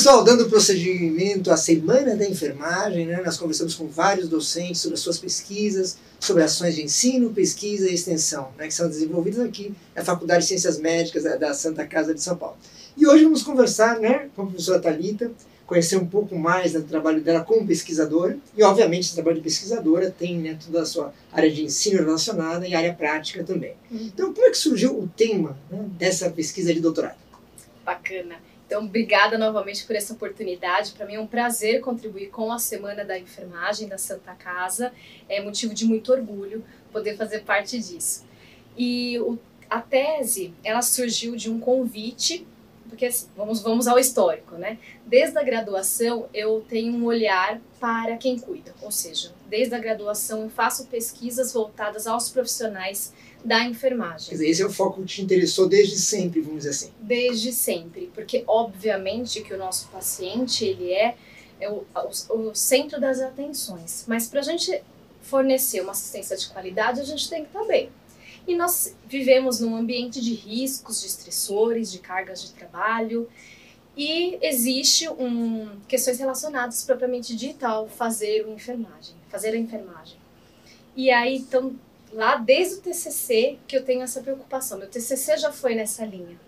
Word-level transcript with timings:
pessoal, 0.00 0.24
dando 0.24 0.48
procedimento 0.48 1.50
à 1.50 1.58
Semana 1.58 2.16
da 2.16 2.26
Enfermagem, 2.26 3.04
né, 3.04 3.20
nós 3.22 3.36
conversamos 3.36 3.74
com 3.74 3.86
vários 3.86 4.30
docentes 4.30 4.80
sobre 4.80 4.94
as 4.94 5.00
suas 5.00 5.18
pesquisas, 5.18 5.98
sobre 6.18 6.42
ações 6.42 6.74
de 6.74 6.82
ensino, 6.82 7.34
pesquisa 7.34 7.86
e 7.86 7.92
extensão, 7.92 8.48
né, 8.56 8.66
que 8.66 8.72
são 8.72 8.88
desenvolvidas 8.88 9.44
aqui 9.44 9.74
na 9.94 10.02
Faculdade 10.02 10.40
de 10.40 10.48
Ciências 10.48 10.78
Médicas 10.78 11.24
da 11.38 11.52
Santa 11.52 11.86
Casa 11.86 12.14
de 12.14 12.22
São 12.22 12.34
Paulo. 12.34 12.56
E 12.96 13.06
hoje 13.06 13.24
vamos 13.24 13.42
conversar 13.42 14.00
né, 14.00 14.30
com 14.34 14.44
a 14.44 14.46
professora 14.46 14.80
Talita, 14.80 15.30
conhecer 15.66 15.98
um 15.98 16.06
pouco 16.06 16.34
mais 16.34 16.72
do 16.72 16.82
trabalho 16.82 17.20
dela 17.20 17.44
como 17.44 17.66
pesquisadora, 17.66 18.38
e 18.56 18.62
obviamente 18.62 19.04
esse 19.04 19.14
trabalho 19.14 19.36
de 19.36 19.42
pesquisadora 19.42 20.10
tem 20.10 20.38
né, 20.38 20.56
toda 20.64 20.80
a 20.80 20.86
sua 20.86 21.12
área 21.30 21.50
de 21.50 21.62
ensino 21.62 21.98
relacionada 21.98 22.66
e 22.66 22.74
área 22.74 22.94
prática 22.94 23.44
também. 23.44 23.74
Uhum. 23.90 23.98
Então, 24.14 24.32
como 24.32 24.46
é 24.46 24.50
que 24.50 24.56
surgiu 24.56 24.98
o 24.98 25.06
tema 25.14 25.58
né, 25.70 25.84
dessa 25.98 26.30
pesquisa 26.30 26.72
de 26.72 26.80
doutorado? 26.80 27.18
Bacana. 27.84 28.36
Então, 28.70 28.84
obrigada 28.84 29.36
novamente 29.36 29.84
por 29.84 29.96
essa 29.96 30.12
oportunidade. 30.12 30.92
Para 30.92 31.04
mim 31.04 31.14
é 31.14 31.20
um 31.20 31.26
prazer 31.26 31.80
contribuir 31.80 32.28
com 32.28 32.52
a 32.52 32.58
Semana 32.60 33.04
da 33.04 33.18
Enfermagem 33.18 33.88
da 33.88 33.98
Santa 33.98 34.32
Casa. 34.32 34.92
É 35.28 35.42
motivo 35.42 35.74
de 35.74 35.84
muito 35.84 36.12
orgulho 36.12 36.64
poder 36.92 37.16
fazer 37.16 37.40
parte 37.40 37.80
disso. 37.80 38.24
E 38.78 39.18
o, 39.18 39.36
a 39.68 39.80
tese, 39.80 40.54
ela 40.62 40.82
surgiu 40.82 41.34
de 41.34 41.50
um 41.50 41.58
convite, 41.58 42.46
porque 42.88 43.06
assim, 43.06 43.26
vamos, 43.36 43.60
vamos 43.60 43.88
ao 43.88 43.98
histórico, 43.98 44.54
né? 44.54 44.78
Desde 45.04 45.36
a 45.36 45.42
graduação, 45.42 46.28
eu 46.32 46.64
tenho 46.68 46.94
um 46.94 47.06
olhar 47.06 47.60
para 47.80 48.16
quem 48.18 48.38
cuida, 48.38 48.72
ou 48.80 48.92
seja, 48.92 49.32
desde 49.48 49.74
a 49.74 49.80
graduação 49.80 50.42
eu 50.42 50.48
faço 50.48 50.86
pesquisas 50.86 51.52
voltadas 51.52 52.06
aos 52.06 52.28
profissionais 52.28 53.12
da 53.44 53.64
enfermagem. 53.64 54.28
Quer 54.28 54.34
dizer, 54.34 54.48
esse 54.48 54.62
é 54.62 54.66
o 54.66 54.72
foco 54.72 55.00
que 55.00 55.06
te 55.06 55.22
interessou 55.22 55.68
desde 55.68 55.96
sempre, 55.96 56.40
vamos 56.40 56.58
dizer 56.58 56.70
assim. 56.70 56.90
Desde 57.00 57.52
sempre, 57.52 58.10
porque 58.14 58.44
obviamente 58.46 59.42
que 59.42 59.54
o 59.54 59.58
nosso 59.58 59.88
paciente 59.88 60.64
ele 60.64 60.92
é, 60.92 61.16
é 61.60 61.70
o, 61.70 61.84
o, 62.28 62.34
o 62.50 62.54
centro 62.54 63.00
das 63.00 63.20
atenções, 63.20 64.04
mas 64.06 64.28
para 64.28 64.40
a 64.40 64.42
gente 64.42 64.82
fornecer 65.22 65.80
uma 65.80 65.92
assistência 65.92 66.36
de 66.36 66.48
qualidade 66.48 67.00
a 67.00 67.04
gente 67.04 67.28
tem 67.28 67.42
que 67.42 67.48
estar 67.48 67.60
tá 67.60 67.66
bem. 67.66 67.90
E 68.46 68.56
nós 68.56 68.96
vivemos 69.06 69.60
num 69.60 69.76
ambiente 69.76 70.20
de 70.20 70.34
riscos, 70.34 71.00
de 71.00 71.06
estressores, 71.06 71.92
de 71.92 71.98
cargas 71.98 72.42
de 72.42 72.52
trabalho, 72.52 73.28
e 73.96 74.38
existe 74.40 75.08
um, 75.08 75.68
questões 75.86 76.18
relacionadas 76.18 76.84
propriamente 76.84 77.56
ao 77.62 77.88
fazer 77.88 78.46
o 78.46 78.52
enfermagem, 78.52 79.14
fazer 79.28 79.50
a 79.50 79.56
enfermagem. 79.56 80.16
E 80.96 81.10
aí, 81.10 81.36
então, 81.36 81.74
lá 82.12 82.36
desde 82.36 82.76
o 82.76 82.80
TCC 82.80 83.58
que 83.66 83.76
eu 83.76 83.84
tenho 83.84 84.02
essa 84.02 84.20
preocupação. 84.20 84.78
Meu 84.78 84.88
TCC 84.88 85.36
já 85.36 85.52
foi 85.52 85.74
nessa 85.74 86.04
linha. 86.04 86.38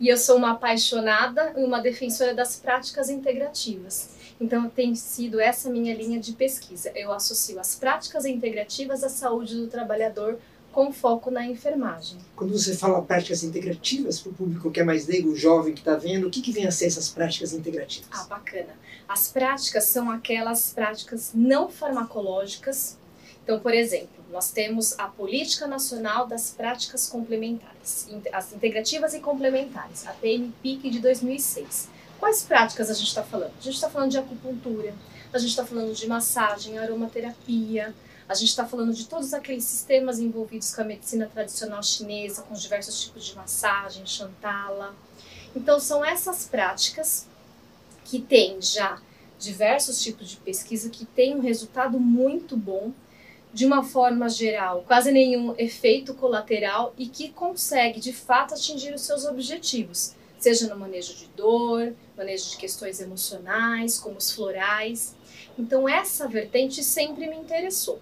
E 0.00 0.08
eu 0.08 0.16
sou 0.16 0.36
uma 0.36 0.52
apaixonada 0.52 1.54
e 1.56 1.64
uma 1.64 1.80
defensora 1.80 2.32
das 2.32 2.56
práticas 2.56 3.10
integrativas. 3.10 4.10
Então, 4.40 4.70
tem 4.70 4.94
sido 4.94 5.40
essa 5.40 5.68
minha 5.68 5.92
linha 5.94 6.20
de 6.20 6.32
pesquisa. 6.32 6.92
Eu 6.94 7.12
associo 7.12 7.58
as 7.58 7.74
práticas 7.74 8.24
integrativas 8.24 9.02
à 9.02 9.08
saúde 9.08 9.56
do 9.56 9.66
trabalhador 9.66 10.38
com 10.70 10.92
foco 10.92 11.30
na 11.30 11.44
enfermagem. 11.44 12.18
Quando 12.36 12.56
você 12.56 12.76
fala 12.76 13.02
práticas 13.02 13.42
integrativas, 13.42 14.20
para 14.20 14.30
o 14.30 14.34
público 14.34 14.70
que 14.70 14.78
é 14.78 14.84
mais 14.84 15.08
leigo, 15.08 15.30
o 15.30 15.36
jovem 15.36 15.74
que 15.74 15.80
está 15.80 15.96
vendo, 15.96 16.28
o 16.28 16.30
que, 16.30 16.40
que 16.40 16.52
vem 16.52 16.66
a 16.66 16.70
ser 16.70 16.86
essas 16.86 17.08
práticas 17.08 17.52
integrativas? 17.52 18.08
Ah, 18.12 18.24
bacana. 18.24 18.76
As 19.08 19.28
práticas 19.28 19.84
são 19.84 20.08
aquelas 20.10 20.72
práticas 20.72 21.32
não 21.34 21.68
farmacológicas. 21.68 22.96
Então, 23.48 23.58
por 23.58 23.72
exemplo, 23.72 24.22
nós 24.30 24.50
temos 24.50 24.92
a 24.98 25.08
Política 25.08 25.66
Nacional 25.66 26.26
das 26.26 26.50
Práticas 26.50 27.08
Complementares, 27.08 28.06
as 28.30 28.52
integrativas 28.52 29.14
e 29.14 29.20
complementares, 29.20 30.06
a 30.06 30.12
PNPIC 30.12 30.90
de 30.90 31.00
2006. 31.00 31.88
Quais 32.20 32.42
práticas 32.42 32.90
a 32.90 32.92
gente 32.92 33.06
está 33.08 33.22
falando? 33.22 33.52
A 33.58 33.62
gente 33.62 33.76
está 33.76 33.88
falando 33.88 34.10
de 34.10 34.18
acupuntura, 34.18 34.94
a 35.32 35.38
gente 35.38 35.48
está 35.48 35.64
falando 35.64 35.94
de 35.94 36.06
massagem, 36.06 36.76
aromaterapia, 36.78 37.94
a 38.28 38.34
gente 38.34 38.50
está 38.50 38.66
falando 38.66 38.92
de 38.92 39.06
todos 39.06 39.32
aqueles 39.32 39.64
sistemas 39.64 40.18
envolvidos 40.18 40.74
com 40.74 40.82
a 40.82 40.84
medicina 40.84 41.26
tradicional 41.26 41.82
chinesa, 41.82 42.42
com 42.42 42.52
os 42.52 42.60
diversos 42.60 43.02
tipos 43.02 43.24
de 43.24 43.34
massagem, 43.34 44.04
chantala. 44.04 44.94
Então, 45.56 45.80
são 45.80 46.04
essas 46.04 46.44
práticas 46.44 47.26
que 48.04 48.20
têm 48.20 48.60
já 48.60 49.00
diversos 49.38 50.02
tipos 50.02 50.28
de 50.28 50.36
pesquisa 50.36 50.90
que 50.90 51.06
têm 51.06 51.34
um 51.34 51.40
resultado 51.40 51.98
muito 51.98 52.54
bom 52.54 52.92
de 53.52 53.64
uma 53.64 53.82
forma 53.82 54.28
geral, 54.28 54.84
quase 54.86 55.10
nenhum 55.10 55.54
efeito 55.56 56.14
colateral 56.14 56.92
e 56.98 57.06
que 57.06 57.30
consegue 57.30 57.98
de 57.98 58.12
fato 58.12 58.54
atingir 58.54 58.94
os 58.94 59.02
seus 59.02 59.24
objetivos, 59.24 60.14
seja 60.38 60.68
no 60.68 60.78
manejo 60.78 61.14
de 61.14 61.26
dor, 61.28 61.94
manejo 62.16 62.50
de 62.50 62.56
questões 62.56 63.00
emocionais, 63.00 63.98
como 63.98 64.18
os 64.18 64.32
florais. 64.32 65.14
Então, 65.58 65.88
essa 65.88 66.28
vertente 66.28 66.84
sempre 66.84 67.26
me 67.26 67.36
interessou. 67.36 68.00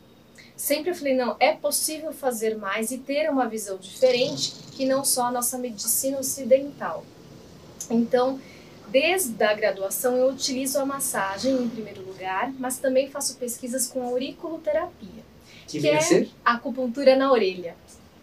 Sempre 0.57 0.91
eu 0.91 0.95
falei, 0.95 1.15
não, 1.15 1.37
é 1.39 1.53
possível 1.53 2.13
fazer 2.13 2.57
mais 2.57 2.91
e 2.91 2.99
ter 2.99 3.31
uma 3.31 3.47
visão 3.47 3.77
diferente 3.77 4.55
que 4.73 4.85
não 4.85 5.05
só 5.05 5.27
a 5.27 5.31
nossa 5.31 5.59
medicina 5.59 6.19
ocidental. 6.19 7.05
Então, 7.91 8.41
desde 8.89 9.43
a 9.45 9.55
graduação 9.55 10.17
eu 10.17 10.29
utilizo 10.29 10.79
a 10.79 10.87
massagem 10.87 11.55
em 11.55 11.69
primeiro 11.69 12.05
lugar, 12.05 12.53
mas 12.59 12.79
também 12.79 13.11
faço 13.11 13.37
pesquisas 13.37 13.87
com 13.87 14.03
auriculoterapia 14.03 15.26
que, 15.67 15.81
que 15.81 15.89
é 15.89 16.01
ser? 16.01 16.31
acupuntura 16.45 17.17
na 17.17 17.31
orelha, 17.31 17.77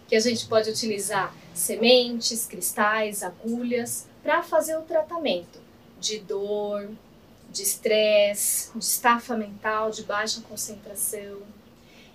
que 0.07 0.15
a 0.15 0.19
gente 0.19 0.47
pode 0.47 0.69
utilizar 0.69 1.35
sementes, 1.53 2.45
cristais, 2.45 3.23
agulhas 3.23 4.07
para 4.21 4.41
fazer 4.41 4.77
o 4.77 4.81
tratamento 4.81 5.61
de 5.99 6.19
dor, 6.19 6.89
de 7.49 7.61
estresse, 7.61 8.71
de 8.77 8.83
estafa 8.83 9.37
mental, 9.37 9.91
de 9.91 10.03
baixa 10.03 10.41
concentração. 10.41 11.41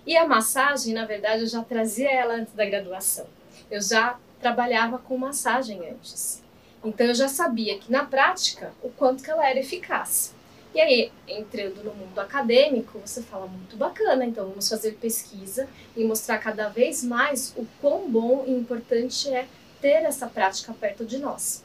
E 0.05 0.17
a 0.17 0.27
massagem, 0.27 0.93
na 0.93 1.05
verdade, 1.05 1.43
eu 1.43 1.47
já 1.47 1.63
trazia 1.63 2.11
ela 2.11 2.35
antes 2.35 2.53
da 2.53 2.65
graduação. 2.65 3.27
Eu 3.69 3.81
já 3.81 4.19
trabalhava 4.39 4.97
com 4.97 5.17
massagem 5.17 5.87
antes. 5.89 6.41
Então 6.83 7.07
eu 7.07 7.15
já 7.15 7.27
sabia 7.27 7.77
que 7.77 7.91
na 7.91 8.05
prática 8.05 8.73
o 8.81 8.89
quanto 8.89 9.23
que 9.23 9.29
ela 9.29 9.47
era 9.47 9.59
eficaz. 9.59 10.33
E 10.73 10.79
aí, 10.79 11.11
entrando 11.27 11.83
no 11.83 11.93
mundo 11.93 12.19
acadêmico, 12.19 12.99
você 13.03 13.23
fala 13.23 13.47
muito 13.47 13.75
bacana, 13.75 14.23
então 14.23 14.47
vamos 14.47 14.69
fazer 14.69 14.93
pesquisa 14.93 15.67
e 15.97 16.03
mostrar 16.03 16.37
cada 16.37 16.69
vez 16.69 17.03
mais 17.03 17.53
o 17.57 17.65
quão 17.81 18.09
bom 18.09 18.43
e 18.45 18.51
importante 18.51 19.29
é 19.29 19.47
ter 19.81 20.03
essa 20.03 20.27
prática 20.27 20.71
perto 20.73 21.05
de 21.05 21.17
nós. 21.17 21.63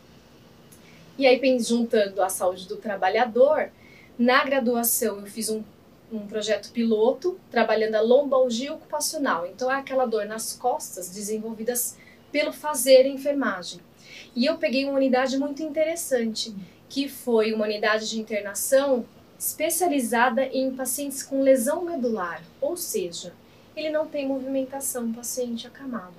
E 1.19 1.26
aí, 1.26 1.41
juntando 1.60 2.22
a 2.22 2.28
saúde 2.28 2.66
do 2.66 2.76
trabalhador, 2.76 3.70
na 4.19 4.42
graduação 4.42 5.21
eu 5.21 5.26
fiz 5.26 5.50
um, 5.50 5.62
um 6.10 6.26
projeto 6.26 6.72
piloto 6.72 7.38
trabalhando 7.50 7.97
a 7.97 8.00
lombalgia 8.00 8.72
ocupacional. 8.72 9.47
Então, 9.47 9.71
é 9.71 9.76
aquela 9.76 10.06
dor 10.06 10.25
nas 10.25 10.54
costas 10.54 11.10
desenvolvidas 11.10 11.97
pelo 12.32 12.53
fazer 12.53 13.06
enfermagem. 13.06 13.81
E 14.34 14.47
eu 14.47 14.56
peguei 14.56 14.84
uma 14.84 14.94
unidade 14.94 15.38
muito 15.38 15.62
interessante 15.62 16.54
que 16.89 17.09
foi 17.09 17.53
uma 17.53 17.65
unidade 17.65 18.09
de 18.09 18.21
internação 18.21 19.05
especializada 19.39 20.45
em 20.47 20.75
pacientes 20.75 21.22
com 21.22 21.43
lesão 21.43 21.84
medular, 21.84 22.43
ou 22.61 22.77
seja, 22.77 23.33
ele 23.77 23.91
não 23.91 24.06
tem 24.06 24.27
movimentação, 24.27 25.12
paciente 25.12 25.67
acamado. 25.67 26.15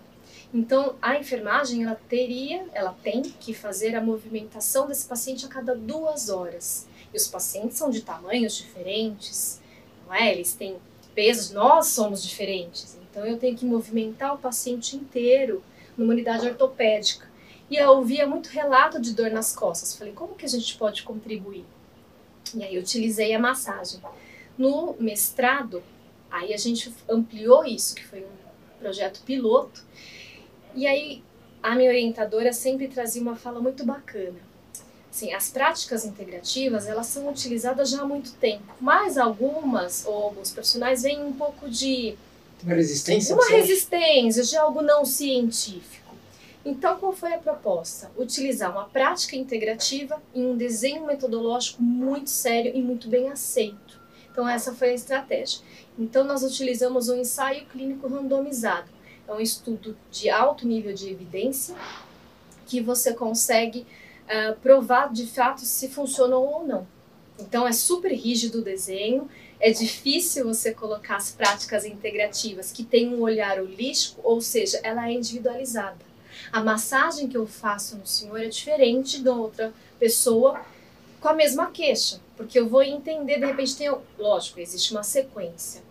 Então, 0.54 0.96
a 1.02 1.18
enfermagem 1.18 1.84
ela 1.84 2.00
teria, 2.08 2.66
ela 2.74 2.96
tem 3.04 3.22
que 3.24 3.54
fazer 3.54 3.96
a 3.96 4.02
movimentação 4.02 4.88
desse 4.88 5.06
paciente 5.06 5.46
a 5.46 5.50
cada 5.50 5.76
duas 5.76 6.30
horas. 6.30 6.88
E 7.14 7.18
os 7.18 7.28
pacientes 7.28 7.78
são 7.78 7.90
de 7.90 8.02
tamanhos 8.02 8.56
diferentes, 8.56 9.60
não 10.06 10.14
é? 10.14 10.32
Eles 10.32 10.54
têm 10.54 10.78
pesos, 11.14 11.52
nós 11.52 11.88
somos 11.88 12.24
diferentes. 12.24 12.98
Então, 13.10 13.26
eu 13.26 13.38
tenho 13.38 13.58
que 13.58 13.66
movimentar 13.66 14.34
o 14.34 14.38
paciente 14.38 14.96
inteiro 14.96 15.64
numa 15.98 16.14
unidade 16.14 16.48
ortopédica. 16.48 17.28
E 17.70 17.78
eu 17.78 17.90
ouvia 17.92 18.28
muito 18.28 18.50
relato 18.50 19.00
de 19.00 19.14
dor 19.14 19.32
nas 19.32 19.56
costas. 19.56 19.96
Falei, 19.96 20.14
como 20.14 20.36
que 20.36 20.46
a 20.46 20.50
gente 20.50 20.78
pode 20.78 21.04
contribuir? 21.04 21.66
E 22.54 22.64
aí 22.64 22.76
eu 22.76 22.82
utilizei 22.82 23.34
a 23.34 23.40
massagem. 23.40 24.00
No 24.58 24.96
mestrado, 25.00 25.84
aí 26.30 26.54
a 26.54 26.58
gente 26.58 26.94
ampliou 27.10 27.66
isso, 27.66 27.96
que 27.96 28.06
foi 28.06 28.22
um 28.22 28.80
projeto 28.80 29.22
piloto. 29.26 29.84
E 30.76 30.86
aí 30.86 31.24
a 31.62 31.76
minha 31.76 31.90
orientadora 31.90 32.54
sempre 32.54 32.88
trazia 32.88 33.22
uma 33.22 33.36
fala 33.36 33.60
muito 33.60 33.84
bacana. 33.84 34.38
Assim, 35.10 35.34
as 35.34 35.50
práticas 35.50 36.06
integrativas, 36.06 36.86
elas 36.88 37.08
são 37.08 37.30
utilizadas 37.30 37.90
já 37.90 38.02
há 38.02 38.06
muito 38.06 38.34
tempo, 38.34 38.66
mas 38.82 39.18
algumas 39.18 40.06
ou 40.06 40.26
alguns 40.26 40.52
profissionais 40.52 41.04
veem 41.04 41.24
um 41.24 41.32
pouco 41.32 41.70
de 41.70 42.16
uma 42.62 42.76
resistência, 42.76 43.34
uma 43.34 43.48
resistência 43.48 44.44
de 44.44 44.58
algo 44.58 44.82
não 44.82 45.06
científico. 45.06 46.05
Então, 46.66 46.98
qual 46.98 47.14
foi 47.14 47.32
a 47.32 47.38
proposta? 47.38 48.12
Utilizar 48.18 48.72
uma 48.72 48.86
prática 48.86 49.36
integrativa 49.36 50.20
em 50.34 50.48
um 50.48 50.58
desenho 50.58 51.06
metodológico 51.06 51.84
muito 51.84 52.32
sério 52.32 52.76
e 52.76 52.82
muito 52.82 53.08
bem 53.08 53.30
aceito. 53.30 54.02
Então, 54.32 54.50
essa 54.50 54.74
foi 54.74 54.90
a 54.90 54.94
estratégia. 54.94 55.62
Então, 55.98 56.24
nós 56.24 56.42
utilizamos 56.42 57.08
um 57.08 57.18
ensaio 57.18 57.68
clínico 57.68 58.08
randomizado. 58.08 58.90
É 59.28 59.32
um 59.32 59.40
estudo 59.40 59.96
de 60.12 60.30
alto 60.30 60.68
nível 60.68 60.94
de 60.94 61.10
evidência 61.10 61.76
que 62.66 62.82
você 62.82 63.14
consegue 63.14 63.86
uh, 64.26 64.56
provar 64.60 65.14
de 65.14 65.28
fato 65.28 65.62
se 65.62 65.88
funcionou 65.88 66.46
ou 66.46 66.68
não. 66.68 66.88
Então 67.38 67.68
é 67.68 67.74
super 67.74 68.14
rígido 68.14 68.60
o 68.60 68.64
desenho, 68.64 69.30
é 69.60 69.70
difícil 69.70 70.46
você 70.46 70.74
colocar 70.74 71.18
as 71.18 71.32
práticas 71.32 71.86
integrativas 71.86 72.72
que 72.72 72.84
têm 72.84 73.14
um 73.14 73.22
olhar 73.22 73.60
holístico, 73.60 74.22
ou 74.24 74.40
seja, 74.40 74.80
ela 74.84 75.10
é 75.10 75.14
individualizada. 75.14 76.15
A 76.52 76.64
massagem 76.64 77.28
que 77.28 77.38
eu 77.38 77.46
faço 77.46 77.98
no 77.98 78.06
senhor 78.06 78.42
é 78.42 78.48
diferente 78.48 79.22
da 79.22 79.34
outra 79.34 79.74
pessoa 80.00 80.62
com 81.20 81.30
a 81.30 81.34
mesma 81.34 81.72
queixa, 81.72 82.20
porque 82.38 82.60
eu 82.60 82.68
vou 82.68 82.84
entender, 82.84 83.40
de 83.40 83.46
repente 83.46 83.76
tem, 83.76 83.92
lógico, 84.18 84.60
existe 84.60 84.92
uma 84.92 85.04
sequência, 85.04 85.82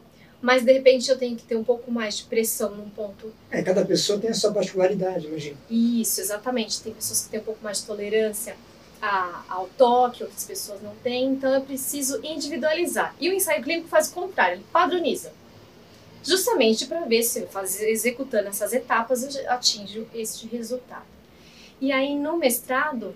mas 0.41 0.65
de 0.65 0.73
repente 0.73 1.11
eu 1.11 1.19
tenho 1.19 1.37
que 1.37 1.43
ter 1.43 1.57
um 1.57 1.65
pouco 1.65 1.91
mais 1.91 2.19
de 2.19 2.25
pressão 2.25 2.71
num 2.75 2.89
ponto. 2.89 3.33
É, 3.51 3.63
cada 3.63 3.85
pessoa 3.85 4.19
tem 4.19 4.31
a 4.31 4.35
sua 4.35 4.53
particularidade, 4.53 5.27
imagina. 5.27 5.57
Isso, 5.71 6.21
exatamente. 6.21 6.81
Tem 6.83 6.93
pessoas 6.93 7.23
que 7.23 7.31
têm 7.31 7.41
um 7.41 7.45
pouco 7.45 7.65
mais 7.65 7.79
de 7.79 7.87
tolerância 7.87 8.57
a, 9.01 9.43
ao 9.49 9.69
toque, 9.69 10.23
outras 10.23 10.45
pessoas 10.45 10.81
não 10.83 10.95
têm, 10.97 11.33
então 11.33 11.53
eu 11.53 11.63
preciso 11.63 12.21
individualizar. 12.25 13.15
E 13.21 13.29
o 13.29 13.33
ensaio 13.33 13.63
clínico 13.63 13.89
faz 13.89 14.09
o 14.09 14.13
contrário, 14.13 14.57
ele 14.57 14.65
padroniza. 14.73 15.33
Justamente 16.25 16.87
para 16.87 17.05
ver 17.05 17.23
se 17.23 17.47
faz, 17.47 17.81
executando 17.83 18.49
essas 18.49 18.73
etapas 18.73 19.37
eu 19.37 19.51
atinjo 19.51 20.07
este 20.15 20.47
resultado. 20.47 21.05
E 21.81 21.93
aí 21.93 22.19
no 22.19 22.39
mestrado, 22.39 23.15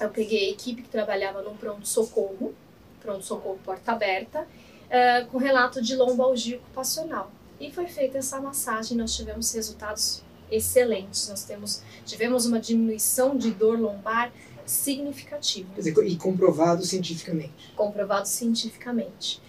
eu 0.00 0.08
peguei 0.08 0.48
a 0.48 0.50
equipe 0.50 0.82
que 0.82 0.88
trabalhava 0.88 1.42
no 1.42 1.54
pronto-socorro, 1.54 2.54
pronto-socorro 3.00 3.58
porta 3.62 3.92
aberta, 3.92 4.40
uh, 4.40 5.26
com 5.30 5.38
relato 5.38 5.82
de 5.82 5.94
lombalgia 5.94 6.56
ocupacional. 6.56 7.30
E 7.60 7.70
foi 7.70 7.86
feita 7.86 8.18
essa 8.18 8.40
massagem, 8.40 8.96
nós 8.96 9.14
tivemos 9.14 9.52
resultados 9.52 10.22
excelentes. 10.50 11.28
Nós 11.28 11.44
temos, 11.44 11.82
tivemos 12.04 12.46
uma 12.46 12.58
diminuição 12.58 13.36
de 13.36 13.50
dor 13.50 13.78
lombar 13.78 14.32
significativa. 14.64 15.68
Quer 15.74 15.80
dizer, 15.80 16.06
e 16.06 16.16
comprovado 16.16 16.84
cientificamente. 16.84 17.72
Comprovado 17.76 18.26
cientificamente. 18.26 19.40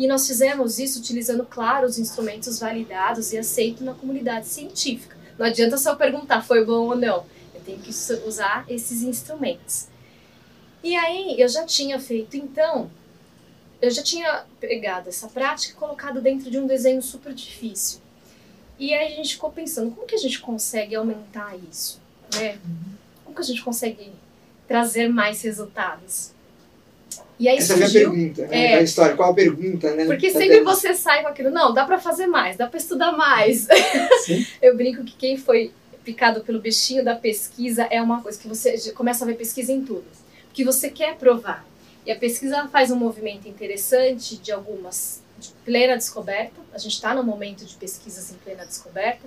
E 0.00 0.06
nós 0.06 0.26
fizemos 0.26 0.78
isso 0.78 0.98
utilizando, 0.98 1.44
claro, 1.44 1.86
os 1.86 1.98
instrumentos 1.98 2.58
validados 2.58 3.34
e 3.34 3.38
aceitos 3.38 3.82
na 3.82 3.92
comunidade 3.92 4.46
científica. 4.46 5.14
Não 5.38 5.44
adianta 5.44 5.76
só 5.76 5.94
perguntar 5.94 6.40
foi 6.40 6.64
bom 6.64 6.88
ou 6.88 6.96
não. 6.96 7.26
Eu 7.54 7.60
tenho 7.66 7.78
que 7.80 7.90
usar 8.26 8.64
esses 8.66 9.02
instrumentos. 9.02 9.88
E 10.82 10.96
aí 10.96 11.38
eu 11.38 11.46
já 11.50 11.66
tinha 11.66 12.00
feito, 12.00 12.34
então, 12.34 12.90
eu 13.82 13.90
já 13.90 14.02
tinha 14.02 14.46
pegado 14.58 15.10
essa 15.10 15.28
prática 15.28 15.74
e 15.74 15.76
colocado 15.76 16.18
dentro 16.22 16.50
de 16.50 16.58
um 16.58 16.66
desenho 16.66 17.02
super 17.02 17.34
difícil. 17.34 18.00
E 18.78 18.94
aí 18.94 19.12
a 19.12 19.16
gente 19.16 19.34
ficou 19.34 19.52
pensando, 19.52 19.90
como 19.90 20.06
que 20.06 20.14
a 20.14 20.18
gente 20.18 20.40
consegue 20.40 20.94
aumentar 20.94 21.54
isso? 21.70 22.00
Né? 22.34 22.58
Como 23.22 23.36
que 23.36 23.42
a 23.42 23.44
gente 23.44 23.62
consegue 23.62 24.10
trazer 24.66 25.08
mais 25.08 25.42
resultados. 25.42 26.32
E 27.38 27.48
aí 27.48 27.56
Essa 27.56 27.74
surgiu, 27.74 28.00
é 28.00 28.04
a 28.04 28.10
pergunta, 28.10 28.46
né? 28.46 28.72
É, 28.72 28.74
a 28.74 28.82
história, 28.82 29.16
qual 29.16 29.30
a 29.30 29.34
pergunta, 29.34 29.94
né? 29.94 30.04
Porque 30.04 30.30
sempre 30.30 30.60
você 30.60 30.94
sai 30.94 31.22
com 31.22 31.28
aquilo, 31.28 31.50
não, 31.50 31.72
dá 31.72 31.86
para 31.86 31.98
fazer 31.98 32.26
mais, 32.26 32.56
dá 32.56 32.66
para 32.66 32.78
estudar 32.78 33.12
mais. 33.12 33.66
Eu 34.60 34.76
brinco 34.76 35.02
que 35.04 35.16
quem 35.16 35.38
foi 35.38 35.72
picado 36.04 36.42
pelo 36.42 36.60
bichinho 36.60 37.04
da 37.04 37.14
pesquisa 37.14 37.84
é 37.90 38.00
uma 38.02 38.20
coisa 38.20 38.38
que 38.38 38.46
você 38.46 38.92
começa 38.92 39.24
a 39.24 39.26
ver 39.26 39.34
pesquisa 39.34 39.72
em 39.72 39.82
tudo, 39.82 40.04
que 40.52 40.64
você 40.64 40.90
quer 40.90 41.16
provar. 41.16 41.66
E 42.04 42.12
a 42.12 42.16
pesquisa 42.16 42.68
faz 42.68 42.90
um 42.90 42.96
movimento 42.96 43.48
interessante 43.48 44.36
de 44.36 44.52
algumas 44.52 45.22
de 45.38 45.50
plena 45.64 45.96
descoberta. 45.96 46.60
A 46.74 46.78
gente 46.78 46.92
está 46.92 47.14
no 47.14 47.24
momento 47.24 47.64
de 47.64 47.74
pesquisas 47.76 48.30
em 48.30 48.34
plena 48.34 48.66
descoberta, 48.66 49.26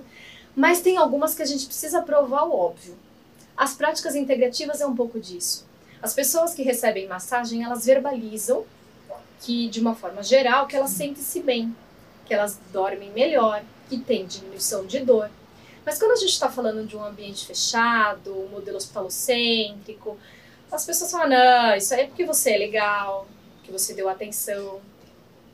mas 0.54 0.80
tem 0.80 0.96
algumas 0.96 1.34
que 1.34 1.42
a 1.42 1.46
gente 1.46 1.66
precisa 1.66 2.00
provar 2.00 2.44
o 2.44 2.54
óbvio. 2.54 2.96
As 3.56 3.74
práticas 3.74 4.14
integrativas 4.14 4.80
é 4.80 4.86
um 4.86 4.94
pouco 4.94 5.18
disso. 5.18 5.66
As 6.04 6.12
pessoas 6.12 6.52
que 6.52 6.62
recebem 6.62 7.08
massagem, 7.08 7.64
elas 7.64 7.86
verbalizam 7.86 8.62
que, 9.40 9.70
de 9.70 9.80
uma 9.80 9.94
forma 9.94 10.22
geral, 10.22 10.66
que 10.66 10.76
elas 10.76 10.90
sentem-se 10.90 11.40
bem, 11.40 11.74
que 12.26 12.34
elas 12.34 12.60
dormem 12.70 13.10
melhor, 13.10 13.62
que 13.88 13.96
tem 13.96 14.26
diminuição 14.26 14.84
de 14.84 15.00
dor. 15.00 15.30
Mas 15.82 15.98
quando 15.98 16.12
a 16.12 16.16
gente 16.16 16.28
está 16.32 16.50
falando 16.50 16.86
de 16.86 16.94
um 16.94 17.02
ambiente 17.02 17.46
fechado, 17.46 18.38
um 18.38 18.48
modelo 18.48 18.76
hospitalocêntrico, 18.76 20.18
as 20.70 20.84
pessoas 20.84 21.10
falam, 21.10 21.30
não, 21.30 21.74
isso 21.74 21.94
aí 21.94 22.02
é 22.02 22.06
porque 22.06 22.26
você 22.26 22.50
é 22.50 22.58
legal, 22.58 23.26
que 23.62 23.72
você 23.72 23.94
deu 23.94 24.06
atenção. 24.06 24.80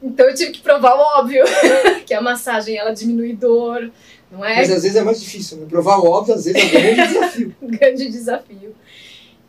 Então 0.03 0.27
eu 0.29 0.35
tive 0.35 0.51
que 0.51 0.63
provar 0.63 0.97
o 0.97 1.21
óbvio, 1.21 1.45
que 2.05 2.13
a 2.13 2.21
massagem 2.21 2.77
ela 2.77 2.91
diminui 2.91 3.35
dor, 3.35 3.89
não 4.33 4.45
é? 4.45 4.57
Mas 4.57 4.73
às 4.73 4.83
vezes 4.83 4.97
é 4.97 5.03
mais 5.05 5.21
difícil, 5.21 5.59
né? 5.59 5.67
Provar 5.71 6.01
o 6.01 6.11
óbvio 6.11 6.35
às 6.35 6.45
vezes 6.45 6.61
é 6.61 6.67
um 6.67 6.71
grande 6.83 7.07
desafio. 7.07 7.57
um 7.63 7.71
grande 7.71 8.11
desafio. 8.11 8.75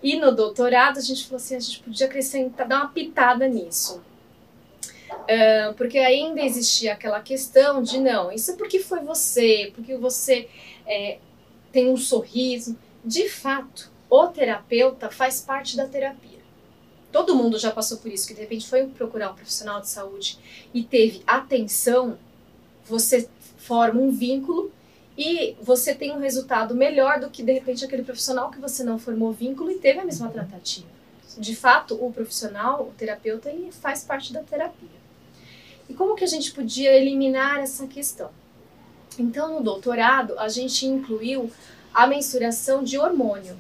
E 0.01 0.15
no 0.15 0.31
doutorado 0.31 0.97
a 0.97 1.01
gente 1.01 1.25
falou 1.25 1.37
assim, 1.37 1.55
a 1.55 1.59
gente 1.59 1.79
podia 1.79 2.07
acrescentar, 2.07 2.67
dar 2.67 2.77
uma 2.77 2.89
pitada 2.89 3.47
nisso. 3.47 4.01
Uh, 5.11 5.73
porque 5.75 5.99
ainda 5.99 6.41
existia 6.41 6.93
aquela 6.93 7.19
questão 7.19 7.83
de 7.83 7.99
não, 7.99 8.31
isso 8.31 8.51
é 8.51 8.55
porque 8.55 8.79
foi 8.79 9.01
você, 9.01 9.71
porque 9.75 9.95
você 9.97 10.49
é, 10.87 11.19
tem 11.71 11.89
um 11.89 11.97
sorriso. 11.97 12.77
De 13.03 13.27
fato, 13.29 13.91
o 14.09 14.27
terapeuta 14.27 15.09
faz 15.09 15.41
parte 15.41 15.75
da 15.75 15.85
terapia. 15.85 16.39
Todo 17.11 17.35
mundo 17.35 17.59
já 17.59 17.71
passou 17.71 17.97
por 17.97 18.11
isso, 18.11 18.27
que 18.27 18.33
de 18.33 18.41
repente 18.41 18.67
foi 18.67 18.87
procurar 18.87 19.31
um 19.31 19.35
profissional 19.35 19.81
de 19.81 19.89
saúde 19.89 20.39
e 20.73 20.83
teve 20.83 21.21
atenção, 21.27 22.17
você 22.85 23.29
forma 23.57 23.99
um 23.99 24.11
vínculo 24.11 24.71
e 25.23 25.55
você 25.61 25.93
tem 25.93 26.11
um 26.11 26.19
resultado 26.19 26.73
melhor 26.73 27.19
do 27.19 27.29
que 27.29 27.43
de 27.43 27.51
repente 27.51 27.85
aquele 27.85 28.01
profissional 28.01 28.49
que 28.49 28.59
você 28.59 28.83
não 28.83 28.97
formou 28.97 29.31
vínculo 29.31 29.69
e 29.69 29.77
teve 29.77 29.99
a 29.99 30.03
mesma 30.03 30.29
tratativa. 30.29 30.87
De 31.37 31.55
fato, 31.55 31.93
o 32.03 32.11
profissional, 32.11 32.87
o 32.87 32.93
terapeuta, 32.97 33.47
ele 33.47 33.71
faz 33.71 34.03
parte 34.03 34.33
da 34.33 34.41
terapia. 34.41 34.99
E 35.87 35.93
como 35.93 36.15
que 36.15 36.23
a 36.23 36.27
gente 36.27 36.51
podia 36.51 36.91
eliminar 36.91 37.59
essa 37.59 37.85
questão? 37.85 38.31
Então, 39.19 39.53
no 39.53 39.61
doutorado, 39.61 40.39
a 40.39 40.49
gente 40.49 40.87
incluiu 40.87 41.51
a 41.93 42.07
mensuração 42.07 42.83
de 42.83 42.97
hormônio, 42.97 43.55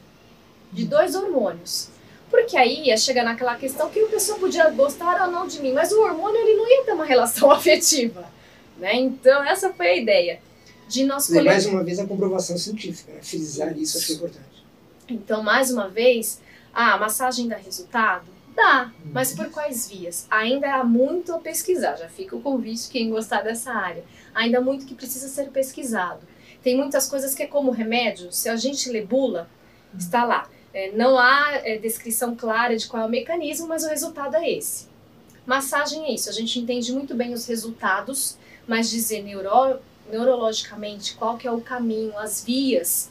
de 0.73 0.83
dois 0.85 1.13
hormônios. 1.13 1.89
Porque 2.31 2.57
aí 2.57 2.87
ia 2.87 2.97
chegar 2.97 3.23
naquela 3.23 3.55
questão 3.55 3.87
que 3.91 3.99
a 3.99 4.07
pessoa 4.07 4.39
podia 4.39 4.67
gostar 4.71 5.27
ou 5.27 5.31
não 5.31 5.45
de 5.45 5.61
mim, 5.61 5.73
mas 5.73 5.91
o 5.91 6.01
hormônio 6.01 6.41
ele 6.41 6.55
não 6.55 6.67
ia 6.67 6.85
ter 6.85 6.93
uma 6.93 7.05
relação 7.05 7.51
afetiva. 7.53 8.25
Né? 8.77 8.95
Então, 8.95 9.43
essa 9.43 9.71
foi 9.71 9.87
a 9.87 9.95
ideia. 9.95 10.41
De 10.91 11.05
nós 11.05 11.27
colher... 11.27 11.45
Mais 11.45 11.65
uma 11.65 11.83
vez, 11.85 11.99
a 11.99 12.05
comprovação 12.05 12.57
científica, 12.57 13.13
né? 13.13 13.19
frisar 13.21 13.77
isso, 13.77 13.97
acho 13.97 14.11
importante. 14.11 14.65
Então, 15.07 15.41
mais 15.41 15.71
uma 15.71 15.87
vez, 15.87 16.41
a 16.73 16.97
massagem 16.97 17.47
dá 17.47 17.55
resultado? 17.55 18.25
Dá, 18.53 18.91
uhum. 18.99 19.11
mas 19.13 19.33
por 19.33 19.49
quais 19.49 19.89
vias? 19.89 20.27
Ainda 20.29 20.75
há 20.75 20.83
muito 20.83 21.33
a 21.33 21.39
pesquisar, 21.39 21.95
já 21.95 22.09
fica 22.09 22.35
o 22.35 22.41
convite 22.41 22.89
quem 22.89 23.09
gostar 23.09 23.41
dessa 23.41 23.71
área. 23.71 24.03
Ainda 24.35 24.57
há 24.57 24.61
muito 24.61 24.85
que 24.85 24.93
precisa 24.93 25.29
ser 25.29 25.49
pesquisado. 25.49 26.19
Tem 26.61 26.75
muitas 26.75 27.07
coisas 27.07 27.33
que 27.33 27.43
é 27.43 27.47
como 27.47 27.71
remédio, 27.71 28.29
se 28.29 28.49
a 28.49 28.57
gente 28.57 28.89
lê 28.89 29.01
bula, 29.01 29.49
está 29.97 30.25
lá. 30.25 30.49
É, 30.73 30.91
não 30.91 31.17
há 31.17 31.53
é, 31.63 31.77
descrição 31.77 32.35
clara 32.35 32.75
de 32.75 32.87
qual 32.87 33.03
é 33.03 33.05
o 33.05 33.09
mecanismo, 33.09 33.65
mas 33.65 33.85
o 33.85 33.87
resultado 33.87 34.35
é 34.35 34.51
esse. 34.51 34.87
Massagem 35.45 36.03
é 36.03 36.13
isso, 36.13 36.29
a 36.29 36.33
gente 36.33 36.59
entende 36.59 36.91
muito 36.91 37.15
bem 37.15 37.33
os 37.33 37.45
resultados 37.45 38.37
mas 38.67 38.89
dizer 38.89 39.23
neuro, 39.23 39.79
neurologicamente 40.11 41.15
qual 41.15 41.37
que 41.37 41.47
é 41.47 41.51
o 41.51 41.61
caminho, 41.61 42.17
as 42.17 42.43
vias 42.43 43.09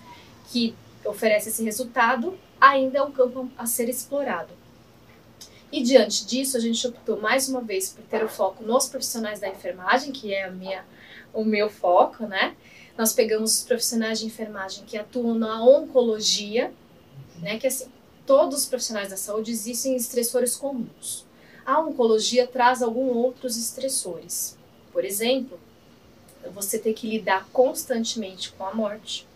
que 0.51 0.75
oferece 1.05 1.49
esse 1.49 1.65
resultado, 1.65 2.39
ainda 2.61 2.99
é 2.99 3.03
um 3.03 3.11
campo 3.11 3.51
a 3.57 3.67
ser 3.67 3.89
explorado. 3.89 4.53
E 5.73 5.83
diante 5.83 6.27
disso, 6.27 6.57
a 6.57 6.61
gente 6.61 6.85
optou 6.87 7.21
mais 7.21 7.49
uma 7.49 7.61
vez 7.61 7.91
por 7.91 8.03
ter 8.05 8.25
o 8.25 8.29
foco 8.29 8.65
nos 8.65 8.89
profissionais 8.89 9.39
da 9.39 9.49
enfermagem, 9.49 10.13
que 10.13 10.35
é 10.35 10.45
a 10.45 10.51
minha, 10.51 10.85
o 11.33 11.45
meu 11.45 11.71
foco, 11.71 12.27
né? 12.27 12.57
Nós 12.99 13.13
pegamos 13.13 13.59
os 13.59 13.65
profissionais 13.65 14.19
de 14.19 14.27
enfermagem 14.27 14.85
que 14.85 14.99
atuam 14.99 15.35
na 15.35 15.63
oncologia, 15.63 16.73
né? 17.41 17.59
Que 17.59 17.69
assim, 17.69 17.87
todos 18.27 18.63
os 18.63 18.67
profissionais 18.67 19.11
da 19.11 19.17
saúde 19.17 19.53
existem 19.53 19.95
estressores 19.95 20.57
comuns. 20.57 21.25
A 21.65 21.81
oncologia 21.81 22.49
traz 22.49 22.83
alguns 22.83 23.15
outros 23.15 23.57
estressores. 23.57 24.59
Por 24.93 25.05
exemplo, 25.05 25.59
você 26.53 26.79
ter 26.79 26.95
que 26.95 27.09
lidar 27.09 27.47
constantemente 27.53 28.53
com 28.53 28.65
a 28.65 28.75
morte. 28.75 29.27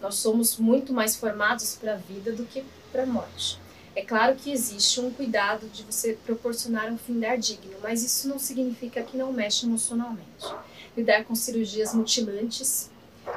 Nós 0.00 0.16
somos 0.16 0.58
muito 0.58 0.92
mais 0.92 1.16
formados 1.16 1.76
para 1.76 1.94
a 1.94 1.96
vida 1.96 2.32
do 2.32 2.44
que 2.44 2.64
para 2.92 3.04
a 3.04 3.06
morte. 3.06 3.58
É 3.94 4.02
claro 4.02 4.36
que 4.36 4.52
existe 4.52 5.00
um 5.00 5.10
cuidado 5.10 5.68
de 5.68 5.82
você 5.82 6.18
proporcionar 6.26 6.92
um 6.92 6.98
findar 6.98 7.38
digno, 7.38 7.76
mas 7.82 8.02
isso 8.02 8.28
não 8.28 8.38
significa 8.38 9.02
que 9.02 9.16
não 9.16 9.32
mexe 9.32 9.64
emocionalmente. 9.64 10.46
Lidar 10.94 11.24
com 11.24 11.34
cirurgias 11.34 11.94
mutilantes, 11.94 12.90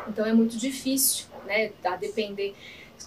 então 0.07 0.25
é 0.25 0.33
muito 0.33 0.57
difícil, 0.57 1.27
né? 1.45 1.71
A 1.83 1.95
depender. 1.95 2.55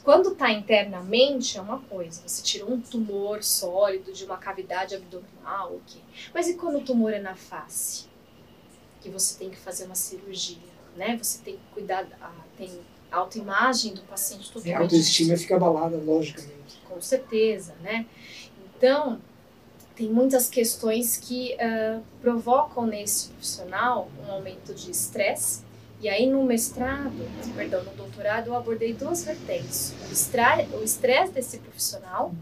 Quando 0.03 0.33
está 0.33 0.51
internamente 0.51 1.59
é 1.59 1.61
uma 1.61 1.79
coisa, 1.79 2.23
você 2.27 2.43
tira 2.43 2.65
um 2.65 2.81
tumor 2.81 3.45
sólido 3.45 4.13
de 4.13 4.25
uma 4.25 4.39
cavidade 4.39 4.95
abdominal, 4.95 5.75
ok. 5.77 6.01
Mas 6.35 6.49
e 6.49 6.55
quando 6.55 6.79
o 6.79 6.85
tumor 6.85 7.13
é 7.13 7.21
na 7.21 7.37
face? 7.37 8.07
Que 9.02 9.11
você 9.11 9.38
tem 9.38 9.50
que 9.50 9.56
fazer 9.56 9.85
uma 9.85 9.94
cirurgia, 9.94 10.59
né? 10.97 11.18
Você 11.21 11.38
tem 11.42 11.54
que 11.54 11.75
cuidar, 11.75 12.06
ah, 12.21 12.32
tem 12.56 12.71
autoimagem 13.11 13.94
do 13.94 14.02
paciente 14.02 14.50
totalmente. 14.50 14.75
A 14.75 14.80
autoestima 14.80 15.37
fica 15.37 15.56
abalada, 15.56 15.97
logicamente. 15.97 16.80
Com 16.88 17.00
certeza, 17.00 17.75
né? 17.82 18.06
Então, 18.76 19.21
tem 19.94 20.11
muitas 20.11 20.49
questões 20.49 21.16
que 21.16 21.54
uh, 21.54 22.02
provocam 22.21 22.87
nesse 22.87 23.28
profissional 23.28 24.09
um 24.26 24.32
aumento 24.32 24.75
de 24.75 24.90
estresse. 24.90 25.62
E 26.00 26.09
aí 26.09 26.26
no 26.28 26.42
mestrado, 26.42 27.12
perdão, 27.54 27.85
no 27.85 27.92
doutorado, 27.92 28.49
eu 28.49 28.56
abordei 28.56 28.92
duas 28.92 29.25
vertentes: 29.25 29.94
o 30.09 30.82
estresse 30.82 31.32
desse 31.32 31.59
profissional 31.59 32.35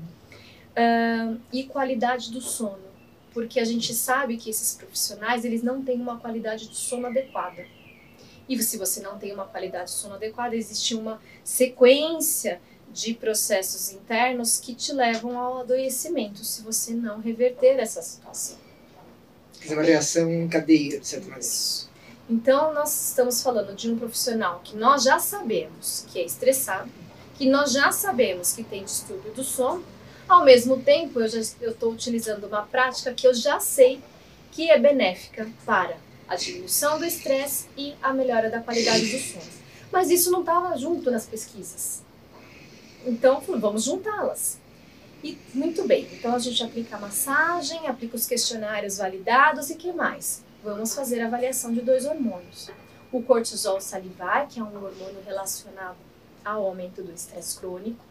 uh, 0.70 1.38
e 1.52 1.64
qualidade 1.64 2.30
do 2.30 2.40
sono, 2.40 2.78
porque 3.32 3.60
a 3.60 3.64
gente 3.64 3.94
sabe 3.94 4.37
que 4.37 4.50
esses 4.50 4.75
profissionais 4.75 5.44
eles 5.44 5.62
não 5.62 5.82
têm 5.82 6.00
uma 6.00 6.18
qualidade 6.18 6.68
de 6.68 6.76
sono 6.76 7.06
adequada. 7.06 7.64
E 8.49 8.60
se 8.62 8.76
você 8.76 9.00
não 9.00 9.18
tem 9.18 9.32
uma 9.32 9.46
qualidade 9.46 9.90
de 9.90 9.96
sono 9.96 10.14
adequada, 10.14 10.56
existe 10.56 10.94
uma 10.94 11.20
sequência 11.44 12.60
de 12.92 13.14
processos 13.14 13.92
internos 13.92 14.58
que 14.58 14.75
te 14.75 14.92
levam 14.92 15.38
ao 15.38 15.60
adoecimento 15.60 16.44
se 16.44 16.62
você 16.62 16.92
não 16.92 17.20
reverter 17.20 17.78
essa 17.78 18.02
situação. 18.02 18.58
Uma 19.68 19.82
reação 19.82 20.30
em 20.30 20.49
cadeia, 20.49 20.99
de 20.99 21.06
certa 21.06 21.28
maneira. 21.28 21.49
Então, 22.28 22.72
nós 22.72 23.08
estamos 23.08 23.42
falando 23.42 23.75
de 23.75 23.90
um 23.90 23.99
profissional 23.99 24.60
que 24.64 24.76
nós 24.76 25.02
já 25.02 25.18
sabemos 25.18 26.06
que 26.10 26.18
é 26.18 26.25
estressado, 26.25 26.90
que 27.37 27.49
nós 27.49 27.72
já 27.72 27.92
sabemos 27.92 28.52
que 28.52 28.64
tem 28.64 28.84
distúrbio 28.84 29.32
do 29.32 29.44
sono, 29.44 29.84
ao 30.30 30.44
mesmo 30.44 30.80
tempo 30.80 31.20
eu 31.20 31.26
estou 31.26 31.92
utilizando 31.92 32.44
uma 32.46 32.62
prática 32.62 33.12
que 33.12 33.26
eu 33.26 33.34
já 33.34 33.58
sei 33.58 34.00
que 34.52 34.70
é 34.70 34.78
benéfica 34.78 35.50
para 35.66 35.96
a 36.28 36.37
diminuição 36.37 36.99
do 36.99 37.04
estresse 37.04 37.66
e 37.76 37.94
a 38.00 38.12
melhora 38.12 38.49
da 38.49 38.60
qualidade 38.60 39.06
do 39.10 39.18
sono. 39.18 39.60
Mas 39.90 40.08
isso 40.08 40.30
não 40.30 40.40
estava 40.40 40.76
junto 40.76 41.10
nas 41.10 41.26
pesquisas. 41.26 42.02
Então, 43.04 43.40
vamos 43.40 43.84
juntá-las. 43.84 44.60
E 45.22 45.37
muito 45.52 45.87
bem, 45.87 46.08
então 46.12 46.34
a 46.34 46.38
gente 46.38 46.62
aplica 46.62 46.96
a 46.96 47.00
massagem, 47.00 47.88
aplica 47.88 48.16
os 48.16 48.26
questionários 48.26 48.99
validados 48.99 49.68
e 49.68 49.75
que 49.75 49.92
mais? 49.92 50.42
Vamos 50.62 50.94
fazer 50.94 51.20
a 51.20 51.26
avaliação 51.26 51.72
de 51.72 51.80
dois 51.80 52.06
hormônios. 52.06 52.70
O 53.10 53.22
cortisol 53.22 53.80
salivar, 53.80 54.49
que 54.49 54.60
é 54.60 54.62
um 54.62 54.75
hormônio 54.75 55.22
relacionado 55.26 55.96
ao 56.44 56.64
aumento 56.64 57.02
do 57.02 57.12
estresse 57.12 57.58
crônico, 57.58 58.09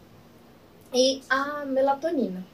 e 0.92 1.22
a 1.28 1.64
melatonina. 1.64 2.44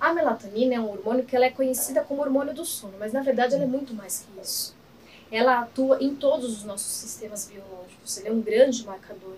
A 0.00 0.12
melatonina 0.12 0.74
é 0.74 0.80
um 0.80 0.90
hormônio 0.90 1.24
que 1.24 1.36
ela 1.36 1.46
é 1.46 1.50
conhecida 1.50 2.02
como 2.02 2.22
hormônio 2.22 2.52
do 2.52 2.64
sono, 2.64 2.94
mas 2.98 3.12
na 3.12 3.22
verdade 3.22 3.54
ela 3.54 3.64
é 3.64 3.68
muito 3.68 3.94
mais 3.94 4.26
que 4.26 4.40
isso. 4.40 4.74
Ela 5.30 5.60
atua 5.60 6.02
em 6.02 6.14
todos 6.14 6.58
os 6.58 6.64
nossos 6.64 6.92
sistemas 6.92 7.48
biológicos, 7.48 8.18
ele 8.18 8.28
é 8.28 8.32
um 8.32 8.40
grande 8.40 8.84
marcador. 8.84 9.36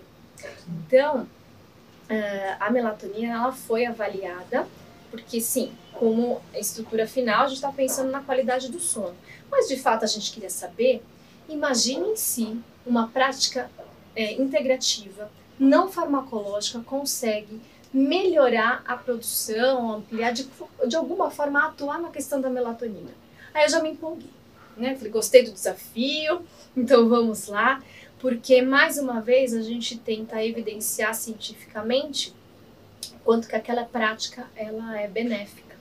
Então, 0.67 1.21
uh, 1.23 2.55
a 2.59 2.69
melatonina 2.71 3.35
ela 3.35 3.51
foi 3.51 3.85
avaliada, 3.85 4.67
porque 5.11 5.39
sim, 5.39 5.71
como 5.93 6.41
estrutura 6.53 7.07
final, 7.07 7.43
a 7.43 7.47
gente 7.47 7.57
está 7.57 7.71
pensando 7.71 8.11
na 8.11 8.21
qualidade 8.21 8.69
do 8.69 8.79
sono. 8.79 9.15
Mas 9.49 9.67
de 9.67 9.77
fato 9.77 10.03
a 10.03 10.07
gente 10.07 10.31
queria 10.31 10.49
saber, 10.49 11.03
imagine 11.47 12.09
em 12.09 12.15
si 12.17 12.59
uma 12.85 13.07
prática 13.07 13.69
é, 14.15 14.33
integrativa, 14.33 15.29
não 15.57 15.91
farmacológica, 15.91 16.79
consegue 16.81 17.61
melhorar 17.95 18.83
a 18.85 18.97
produção, 18.97 19.93
ampliar, 19.93 20.31
de, 20.31 20.47
de 20.87 20.95
alguma 20.95 21.31
forma 21.31 21.65
atuar 21.65 21.99
na 21.99 22.09
questão 22.09 22.41
da 22.41 22.49
melatonina. 22.49 23.11
Aí 23.53 23.63
eu 23.63 23.69
já 23.69 23.81
me 23.81 23.89
empolguei, 23.89 24.29
né? 24.75 24.95
Falei, 24.95 25.11
gostei 25.11 25.43
do 25.43 25.51
desafio, 25.51 26.41
então 26.75 27.07
vamos 27.07 27.47
lá 27.47 27.81
porque 28.25 28.61
mais 28.61 28.97
uma 28.97 29.21
vez 29.21 29.53
a 29.53 29.61
gente 29.61 29.99
tenta 29.99 30.43
evidenciar 30.43 31.13
cientificamente 31.13 32.33
quanto 33.23 33.47
que 33.47 33.55
aquela 33.55 33.83
prática 33.83 34.47
ela 34.55 34.99
é 34.99 35.07
benéfica. 35.07 35.75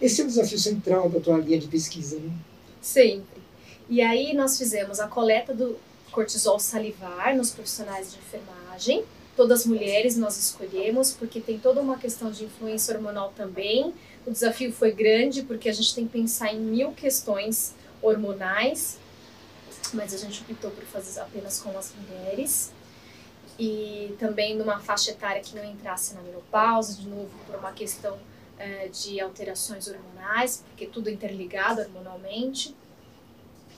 Esse 0.00 0.20
é 0.20 0.24
o 0.24 0.26
desafio 0.26 0.58
central 0.58 1.08
da 1.08 1.20
tua 1.20 1.38
linha 1.38 1.58
de 1.58 1.68
pesquisa, 1.68 2.18
né? 2.18 2.32
Sempre. 2.80 3.40
E 3.88 4.02
aí 4.02 4.34
nós 4.34 4.58
fizemos 4.58 4.98
a 4.98 5.06
coleta 5.06 5.54
do 5.54 5.78
cortisol 6.10 6.58
salivar 6.58 7.36
nos 7.36 7.52
profissionais 7.52 8.12
de 8.12 8.18
enfermagem. 8.18 9.04
Todas 9.36 9.60
as 9.60 9.66
mulheres 9.66 10.16
nós 10.16 10.36
escolhemos 10.38 11.12
porque 11.12 11.40
tem 11.40 11.58
toda 11.58 11.80
uma 11.80 11.98
questão 11.98 12.30
de 12.30 12.44
influência 12.44 12.94
hormonal 12.94 13.32
também. 13.36 13.92
O 14.26 14.30
desafio 14.30 14.72
foi 14.72 14.92
grande 14.92 15.42
porque 15.42 15.68
a 15.68 15.72
gente 15.72 15.94
tem 15.94 16.06
que 16.06 16.12
pensar 16.12 16.52
em 16.52 16.60
mil 16.60 16.92
questões 16.92 17.74
hormonais 18.00 18.98
mas 19.94 20.12
a 20.14 20.16
gente 20.16 20.42
optou 20.42 20.70
por 20.70 20.84
fazer 20.84 21.20
apenas 21.20 21.60
com 21.60 21.76
as 21.78 21.92
mulheres. 21.94 22.72
E 23.58 24.14
também 24.18 24.56
numa 24.56 24.80
faixa 24.80 25.12
etária 25.12 25.40
que 25.40 25.54
não 25.54 25.64
entrasse 25.64 26.14
na 26.14 26.22
menopausa, 26.22 27.00
de 27.00 27.08
novo, 27.08 27.30
por 27.46 27.56
uma 27.56 27.72
questão 27.72 28.18
é, 28.58 28.88
de 28.88 29.20
alterações 29.20 29.86
hormonais, 29.86 30.64
porque 30.68 30.86
tudo 30.86 31.08
é 31.08 31.12
interligado 31.12 31.80
hormonalmente. 31.80 32.74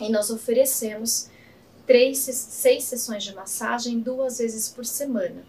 E 0.01 0.09
nós 0.11 0.31
oferecemos 0.31 1.29
três, 1.87 2.19
seis 2.19 2.85
sessões 2.85 3.23
de 3.25 3.35
massagem 3.35 4.01
duas 4.01 4.39
vezes 4.39 4.69
por 4.69 4.85
semana. 4.85 5.45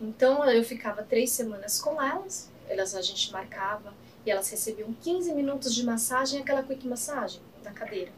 Então 0.00 0.44
eu 0.50 0.64
ficava 0.64 1.02
três 1.02 1.30
semanas 1.30 1.80
com 1.80 2.00
elas, 2.02 2.50
elas 2.68 2.94
a 2.94 3.02
gente 3.02 3.32
marcava 3.32 3.94
e 4.24 4.30
elas 4.30 4.48
recebiam 4.50 4.92
15 4.92 5.32
minutos 5.32 5.74
de 5.74 5.84
massagem, 5.84 6.40
aquela 6.40 6.62
quick 6.62 6.86
massagem 6.86 7.40
na 7.62 7.70
cadeira. 7.70 8.10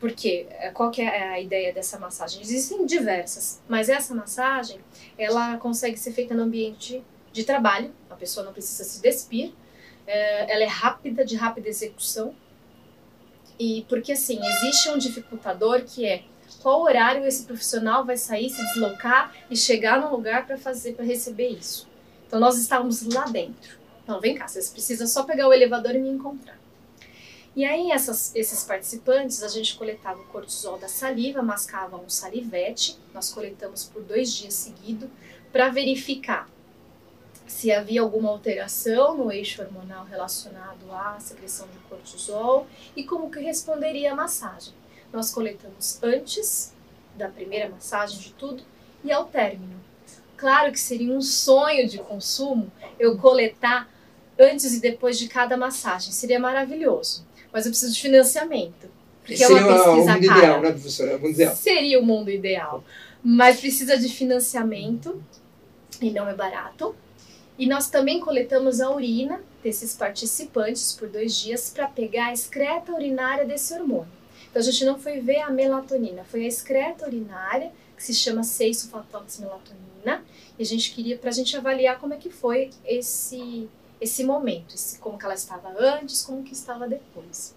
Porque 0.00 0.46
eh, 0.50 0.70
qual 0.70 0.90
que 0.90 1.02
é 1.02 1.28
a 1.28 1.40
ideia 1.40 1.72
dessa 1.72 1.98
massagem? 1.98 2.40
Existem 2.40 2.86
diversas, 2.86 3.60
mas 3.68 3.88
essa 3.88 4.14
massagem 4.14 4.80
ela 5.18 5.56
consegue 5.58 5.96
ser 5.98 6.12
feita 6.12 6.34
no 6.34 6.44
ambiente 6.44 7.04
de 7.32 7.44
trabalho. 7.44 7.92
A 8.08 8.14
pessoa 8.14 8.44
não 8.44 8.52
precisa 8.52 8.84
se 8.84 9.00
despir. 9.00 9.52
É, 10.06 10.52
ela 10.52 10.62
é 10.62 10.66
rápida, 10.66 11.24
de 11.24 11.36
rápida 11.36 11.68
execução. 11.68 12.34
E 13.58 13.84
porque 13.88 14.12
assim 14.12 14.38
existe 14.44 14.88
um 14.90 14.98
dificultador 14.98 15.82
que 15.84 16.04
é 16.04 16.24
qual 16.62 16.82
horário 16.82 17.26
esse 17.26 17.44
profissional 17.44 18.04
vai 18.04 18.16
sair, 18.16 18.50
se 18.50 18.62
deslocar 18.66 19.32
e 19.50 19.56
chegar 19.56 20.00
no 20.00 20.10
lugar 20.10 20.46
para 20.46 20.58
fazer, 20.58 20.94
para 20.94 21.04
receber 21.04 21.48
isso. 21.48 21.88
Então 22.26 22.40
nós 22.40 22.58
estávamos 22.58 23.02
lá 23.02 23.24
dentro. 23.24 23.78
Não, 24.06 24.20
vem 24.20 24.34
cá, 24.34 24.46
vocês 24.46 24.70
precisam 24.70 25.06
só 25.06 25.24
pegar 25.24 25.48
o 25.48 25.52
elevador 25.52 25.94
e 25.94 25.98
me 25.98 26.08
encontrar. 26.08 26.58
E 27.56 27.64
aí, 27.64 27.90
essas, 27.90 28.36
esses 28.36 28.62
participantes, 28.64 29.42
a 29.42 29.48
gente 29.48 29.76
coletava 29.76 30.20
o 30.20 30.26
cortisol 30.26 30.78
da 30.78 30.88
saliva, 30.88 31.40
mascava 31.40 31.96
um 31.96 32.08
salivete, 32.08 32.98
nós 33.14 33.32
coletamos 33.32 33.84
por 33.84 34.02
dois 34.02 34.34
dias 34.34 34.52
seguidos, 34.52 35.08
para 35.50 35.70
verificar 35.70 36.50
se 37.46 37.70
havia 37.72 38.00
alguma 38.00 38.30
alteração 38.30 39.16
no 39.16 39.30
eixo 39.30 39.62
hormonal 39.62 40.04
relacionado 40.04 40.90
à 40.90 41.18
secreção 41.20 41.66
de 41.68 41.78
cortisol 41.88 42.66
e 42.94 43.04
como 43.04 43.30
que 43.30 43.40
responderia 43.40 44.12
a 44.12 44.14
massagem. 44.14 44.74
Nós 45.12 45.30
coletamos 45.30 45.98
antes 46.02 46.74
da 47.14 47.28
primeira 47.28 47.68
massagem 47.68 48.18
de 48.18 48.32
tudo 48.32 48.62
e 49.04 49.12
ao 49.12 49.26
término. 49.26 49.80
Claro 50.36 50.72
que 50.72 50.80
seria 50.80 51.12
um 51.12 51.22
sonho 51.22 51.88
de 51.88 51.98
consumo 51.98 52.70
eu 52.98 53.16
coletar 53.16 53.88
antes 54.38 54.74
e 54.74 54.80
depois 54.80 55.18
de 55.18 55.28
cada 55.28 55.56
massagem, 55.56 56.12
seria 56.12 56.38
maravilhoso 56.38 57.26
mas 57.56 57.64
eu 57.64 57.70
preciso 57.70 57.94
de 57.94 58.02
financiamento. 58.02 58.86
Porque 59.22 59.38
Seria 59.38 59.56
é 59.56 59.64
uma 59.64 59.72
pesquisa 59.72 59.90
o 59.90 59.96
mundo 59.96 60.26
cara. 60.26 60.38
ideal, 60.38 60.60
né, 60.60 60.70
professora? 60.72 61.16
O 61.16 61.20
mundo 61.20 61.30
ideal. 61.30 61.56
Seria 61.56 61.98
o 61.98 62.04
mundo 62.04 62.30
ideal. 62.30 62.84
Mas 63.24 63.60
precisa 63.60 63.96
de 63.96 64.10
financiamento 64.10 65.22
e 65.98 66.10
não 66.10 66.28
é 66.28 66.34
barato. 66.34 66.94
E 67.58 67.66
nós 67.66 67.88
também 67.88 68.20
coletamos 68.20 68.80
a 68.80 68.90
urina 68.90 69.40
desses 69.62 69.94
participantes 69.94 70.92
por 70.92 71.08
dois 71.08 71.34
dias 71.34 71.70
para 71.70 71.88
pegar 71.88 72.26
a 72.26 72.32
excreta 72.32 72.92
urinária 72.92 73.46
desse 73.46 73.72
hormônio. 73.74 74.12
Então 74.50 74.60
a 74.60 74.64
gente 74.64 74.84
não 74.84 74.98
foi 74.98 75.20
ver 75.20 75.40
a 75.40 75.50
melatonina, 75.50 76.24
foi 76.24 76.44
a 76.44 76.48
excreta 76.48 77.06
urinária, 77.06 77.72
que 77.96 78.02
se 78.02 78.14
chama 78.14 78.42
6 78.42 78.90
melatonina 79.40 80.24
e 80.58 80.62
a 80.62 80.66
gente 80.66 80.92
queria 80.92 81.16
para 81.16 81.30
a 81.30 81.32
gente 81.32 81.56
avaliar 81.56 81.98
como 81.98 82.12
é 82.14 82.16
que 82.16 82.30
foi 82.30 82.70
esse 82.84 83.68
esse 83.98 84.22
momento, 84.24 84.74
esse, 84.74 84.98
como 84.98 85.18
que 85.18 85.24
ela 85.24 85.34
estava 85.34 85.74
antes, 85.78 86.22
como 86.22 86.42
que 86.42 86.52
estava 86.52 86.86
depois. 86.86 87.54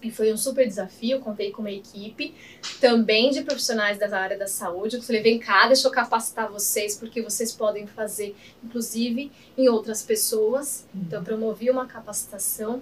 E 0.00 0.10
foi 0.10 0.32
um 0.32 0.36
super 0.36 0.66
desafio, 0.66 1.18
contei 1.20 1.50
com 1.50 1.60
uma 1.60 1.72
equipe 1.72 2.34
também 2.80 3.30
de 3.30 3.42
profissionais 3.42 3.98
da 3.98 4.16
área 4.16 4.38
da 4.38 4.46
saúde. 4.46 4.96
Eu 4.96 5.02
falei, 5.02 5.22
vem 5.22 5.38
cá, 5.38 5.66
deixa 5.66 5.88
eu 5.88 5.92
capacitar 5.92 6.48
vocês, 6.48 6.96
porque 6.96 7.20
vocês 7.20 7.52
podem 7.52 7.86
fazer, 7.86 8.36
inclusive, 8.62 9.32
em 9.56 9.68
outras 9.68 10.02
pessoas. 10.02 10.86
Então, 10.94 11.24
promovi 11.24 11.68
uma 11.68 11.86
capacitação, 11.86 12.80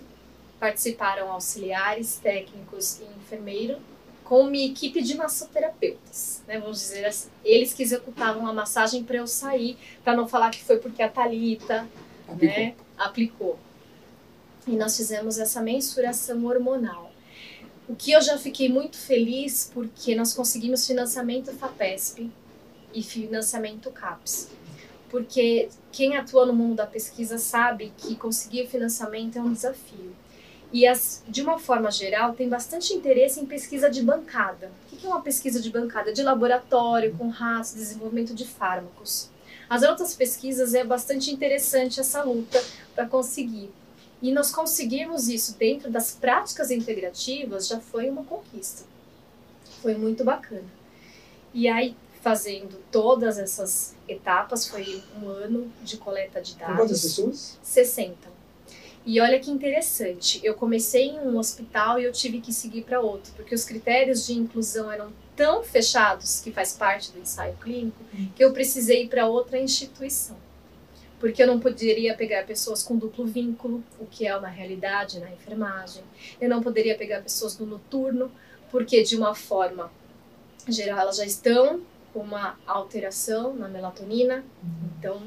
participaram 0.60 1.32
auxiliares, 1.32 2.16
técnicos 2.16 3.00
e 3.00 3.04
enfermeiro, 3.18 3.78
com 4.22 4.40
uma 4.42 4.56
equipe 4.56 5.00
de 5.02 5.16
massoterapeutas, 5.16 6.42
né, 6.48 6.58
vamos 6.58 6.80
dizer 6.80 7.04
assim. 7.04 7.30
Eles 7.44 7.72
que 7.72 7.82
executavam 7.82 8.46
a 8.46 8.52
massagem 8.52 9.04
para 9.04 9.18
eu 9.18 9.26
sair, 9.26 9.78
para 10.02 10.16
não 10.16 10.26
falar 10.26 10.50
que 10.50 10.64
foi 10.64 10.78
porque 10.78 11.00
a 11.00 11.08
Talita 11.08 11.86
aplicou. 12.28 12.58
Né, 12.58 12.74
aplicou. 12.98 13.58
E 14.66 14.72
nós 14.72 14.96
fizemos 14.96 15.38
essa 15.38 15.62
mensuração 15.62 16.44
hormonal. 16.44 17.05
O 17.88 17.94
que 17.94 18.10
eu 18.10 18.20
já 18.20 18.36
fiquei 18.36 18.68
muito 18.68 18.96
feliz 18.96 19.70
porque 19.72 20.14
nós 20.16 20.34
conseguimos 20.34 20.86
financiamento 20.86 21.52
FAPESP 21.52 22.30
e 22.92 23.02
financiamento 23.02 23.90
CAPES. 23.90 24.48
Porque 25.08 25.68
quem 25.92 26.16
atua 26.16 26.46
no 26.46 26.52
mundo 26.52 26.76
da 26.76 26.86
pesquisa 26.86 27.38
sabe 27.38 27.92
que 27.96 28.16
conseguir 28.16 28.66
financiamento 28.66 29.38
é 29.38 29.40
um 29.40 29.52
desafio. 29.52 30.14
E 30.72 30.86
as, 30.86 31.22
de 31.28 31.42
uma 31.42 31.60
forma 31.60 31.90
geral, 31.90 32.34
tem 32.34 32.48
bastante 32.48 32.92
interesse 32.92 33.38
em 33.38 33.46
pesquisa 33.46 33.88
de 33.88 34.02
bancada. 34.02 34.72
O 34.92 34.96
que 34.96 35.06
é 35.06 35.08
uma 35.08 35.22
pesquisa 35.22 35.60
de 35.60 35.70
bancada? 35.70 36.12
De 36.12 36.22
laboratório, 36.24 37.14
com 37.16 37.28
ratos, 37.28 37.74
desenvolvimento 37.74 38.34
de 38.34 38.44
fármacos. 38.44 39.30
As 39.70 39.82
outras 39.82 40.14
pesquisas 40.14 40.74
é 40.74 40.82
bastante 40.82 41.30
interessante 41.30 42.00
essa 42.00 42.22
luta 42.24 42.62
para 42.94 43.06
conseguir. 43.06 43.70
E 44.20 44.32
nós 44.32 44.50
conseguirmos 44.50 45.28
isso 45.28 45.56
dentro 45.58 45.90
das 45.90 46.12
práticas 46.12 46.70
integrativas 46.70 47.68
já 47.68 47.80
foi 47.80 48.08
uma 48.08 48.24
conquista. 48.24 48.84
Foi 49.82 49.94
muito 49.94 50.24
bacana. 50.24 50.64
E 51.52 51.68
aí, 51.68 51.94
fazendo 52.22 52.80
todas 52.90 53.38
essas 53.38 53.94
etapas, 54.08 54.66
foi 54.66 55.02
um 55.20 55.28
ano 55.28 55.70
de 55.82 55.96
coleta 55.96 56.40
de 56.40 56.54
dados. 56.56 56.76
quantas 56.76 57.02
pessoas? 57.02 57.58
60. 57.62 58.36
E 59.04 59.20
olha 59.20 59.38
que 59.38 59.50
interessante, 59.50 60.40
eu 60.42 60.54
comecei 60.54 61.10
em 61.10 61.20
um 61.20 61.38
hospital 61.38 62.00
e 62.00 62.04
eu 62.04 62.12
tive 62.12 62.40
que 62.40 62.52
seguir 62.52 62.82
para 62.82 63.00
outro, 63.00 63.32
porque 63.36 63.54
os 63.54 63.64
critérios 63.64 64.26
de 64.26 64.32
inclusão 64.32 64.90
eram 64.90 65.12
tão 65.36 65.62
fechados, 65.62 66.40
que 66.40 66.50
faz 66.50 66.72
parte 66.72 67.12
do 67.12 67.20
ensaio 67.20 67.54
clínico, 67.58 68.02
que 68.34 68.42
eu 68.42 68.52
precisei 68.52 69.04
ir 69.04 69.08
para 69.08 69.28
outra 69.28 69.60
instituição 69.60 70.36
porque 71.18 71.42
eu 71.42 71.46
não 71.46 71.58
poderia 71.58 72.14
pegar 72.14 72.44
pessoas 72.44 72.82
com 72.82 72.96
duplo 72.96 73.24
vínculo, 73.24 73.82
o 73.98 74.06
que 74.06 74.26
é 74.26 74.36
uma 74.36 74.48
realidade 74.48 75.18
na 75.18 75.30
enfermagem. 75.30 76.02
Eu 76.40 76.48
não 76.48 76.62
poderia 76.62 76.96
pegar 76.96 77.22
pessoas 77.22 77.58
no 77.58 77.66
noturno, 77.66 78.30
porque 78.70 79.02
de 79.02 79.16
uma 79.16 79.34
forma 79.34 79.90
geral 80.68 81.00
elas 81.00 81.16
já 81.16 81.24
estão 81.24 81.80
com 82.12 82.20
uma 82.20 82.58
alteração 82.66 83.54
na 83.54 83.68
melatonina, 83.68 84.44
então 84.98 85.22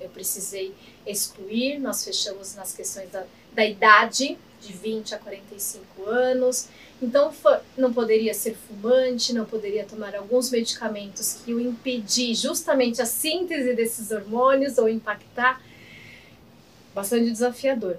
eu 0.00 0.08
precisei 0.08 0.74
excluir. 1.06 1.78
Nós 1.78 2.04
fechamos 2.04 2.54
nas 2.54 2.74
questões 2.74 3.10
da, 3.10 3.24
da 3.52 3.64
idade, 3.64 4.38
de 4.60 4.72
20 4.72 5.14
a 5.14 5.18
45 5.18 6.04
anos. 6.06 6.68
Então, 7.00 7.32
não 7.76 7.92
poderia 7.92 8.34
ser 8.34 8.56
fumante, 8.56 9.32
não 9.32 9.44
poderia 9.44 9.84
tomar 9.84 10.14
alguns 10.16 10.50
medicamentos 10.50 11.34
que 11.44 11.54
o 11.54 11.60
impedir 11.60 12.34
justamente 12.34 13.00
a 13.00 13.06
síntese 13.06 13.74
desses 13.74 14.10
hormônios 14.10 14.78
ou 14.78 14.88
impactar. 14.88 15.62
Bastante 16.94 17.30
desafiador. 17.30 17.98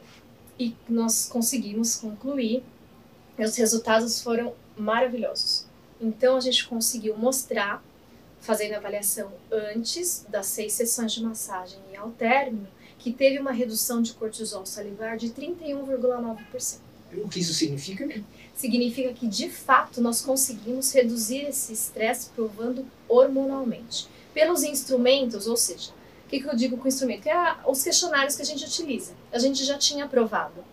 E 0.59 0.75
nós 0.89 1.29
conseguimos 1.29 1.95
concluir, 1.95 2.63
os 3.37 3.55
resultados 3.55 4.21
foram 4.21 4.53
maravilhosos. 4.77 5.65
Então, 6.01 6.35
a 6.35 6.41
gente 6.41 6.67
conseguiu 6.67 7.17
mostrar, 7.17 7.81
fazendo 8.41 8.73
avaliação 8.73 9.31
antes 9.51 10.25
das 10.27 10.47
seis 10.47 10.73
sessões 10.73 11.13
de 11.13 11.23
massagem 11.23 11.79
e 11.93 11.95
ao 11.95 12.09
término, 12.11 12.67
que 12.99 13.11
teve 13.11 13.39
uma 13.39 13.51
redução 13.51 14.01
de 14.01 14.13
cortisol 14.13 14.65
salivar 14.65 15.17
de 15.17 15.29
31,9%. 15.29 16.79
O 17.23 17.27
que 17.27 17.39
isso 17.39 17.53
significa? 17.53 18.07
significa 18.59 19.13
que 19.13 19.25
de 19.25 19.49
fato 19.49 20.01
nós 20.01 20.19
conseguimos 20.19 20.91
reduzir 20.91 21.45
esse 21.45 21.71
estresse 21.71 22.29
provando 22.35 22.85
hormonalmente. 23.07 24.07
Pelos 24.33 24.63
instrumentos, 24.63 25.47
ou 25.47 25.55
seja, 25.55 25.91
o 26.25 26.29
que, 26.29 26.41
que 26.41 26.45
eu 26.45 26.55
digo 26.55 26.77
com 26.77 26.87
instrumento? 26.87 27.25
É 27.25 27.55
os 27.65 27.81
questionários 27.81 28.35
que 28.35 28.41
a 28.41 28.45
gente 28.45 28.65
utiliza. 28.65 29.13
A 29.31 29.39
gente 29.39 29.63
já 29.63 29.77
tinha 29.77 30.05
provado 30.07 30.63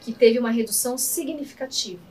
que 0.00 0.12
teve 0.12 0.40
uma 0.40 0.50
redução 0.50 0.98
significativa. 0.98 2.02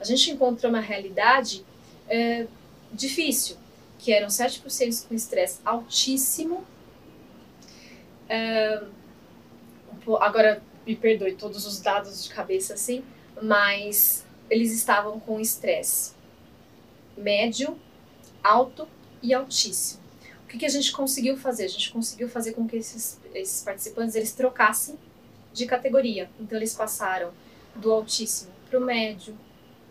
A 0.00 0.04
gente 0.04 0.28
encontrou 0.32 0.70
uma 0.70 0.80
realidade 0.80 1.64
é, 2.08 2.48
difícil, 2.92 3.56
que 3.96 4.12
eram 4.12 4.26
7% 4.26 5.06
com 5.06 5.14
estresse 5.14 5.60
altíssimo. 5.64 6.64
É, 8.28 8.82
agora, 10.16 10.62
me 10.86 10.96
perdoe 10.96 11.34
todos 11.34 11.66
os 11.66 11.80
dados 11.80 12.24
de 12.24 12.30
cabeça 12.30 12.74
assim, 12.74 13.04
mas 13.40 14.24
eles 14.48 14.72
estavam 14.72 15.20
com 15.20 15.38
estresse 15.40 16.12
médio, 17.16 17.78
alto 18.42 18.88
e 19.22 19.34
altíssimo. 19.34 20.00
O 20.44 20.48
que, 20.48 20.58
que, 20.58 20.66
a 20.66 20.70
gente 20.70 20.90
conseguiu 20.90 21.36
fazer? 21.36 21.64
A 21.64 21.68
gente 21.68 21.92
conseguiu 21.92 22.28
fazer 22.28 22.52
com 22.52 22.66
que 22.66 22.76
esses, 22.76 23.20
esses 23.34 23.62
participantes 23.62 24.16
eles 24.16 24.32
trocassem 24.32 24.98
de 25.52 25.66
categoria. 25.66 26.30
Então 26.40 26.58
eles 26.58 26.74
passaram 26.74 27.30
do 27.76 27.92
altíssimo 27.92 28.50
para 28.68 28.78
o 28.78 28.84
médio, 28.84 29.38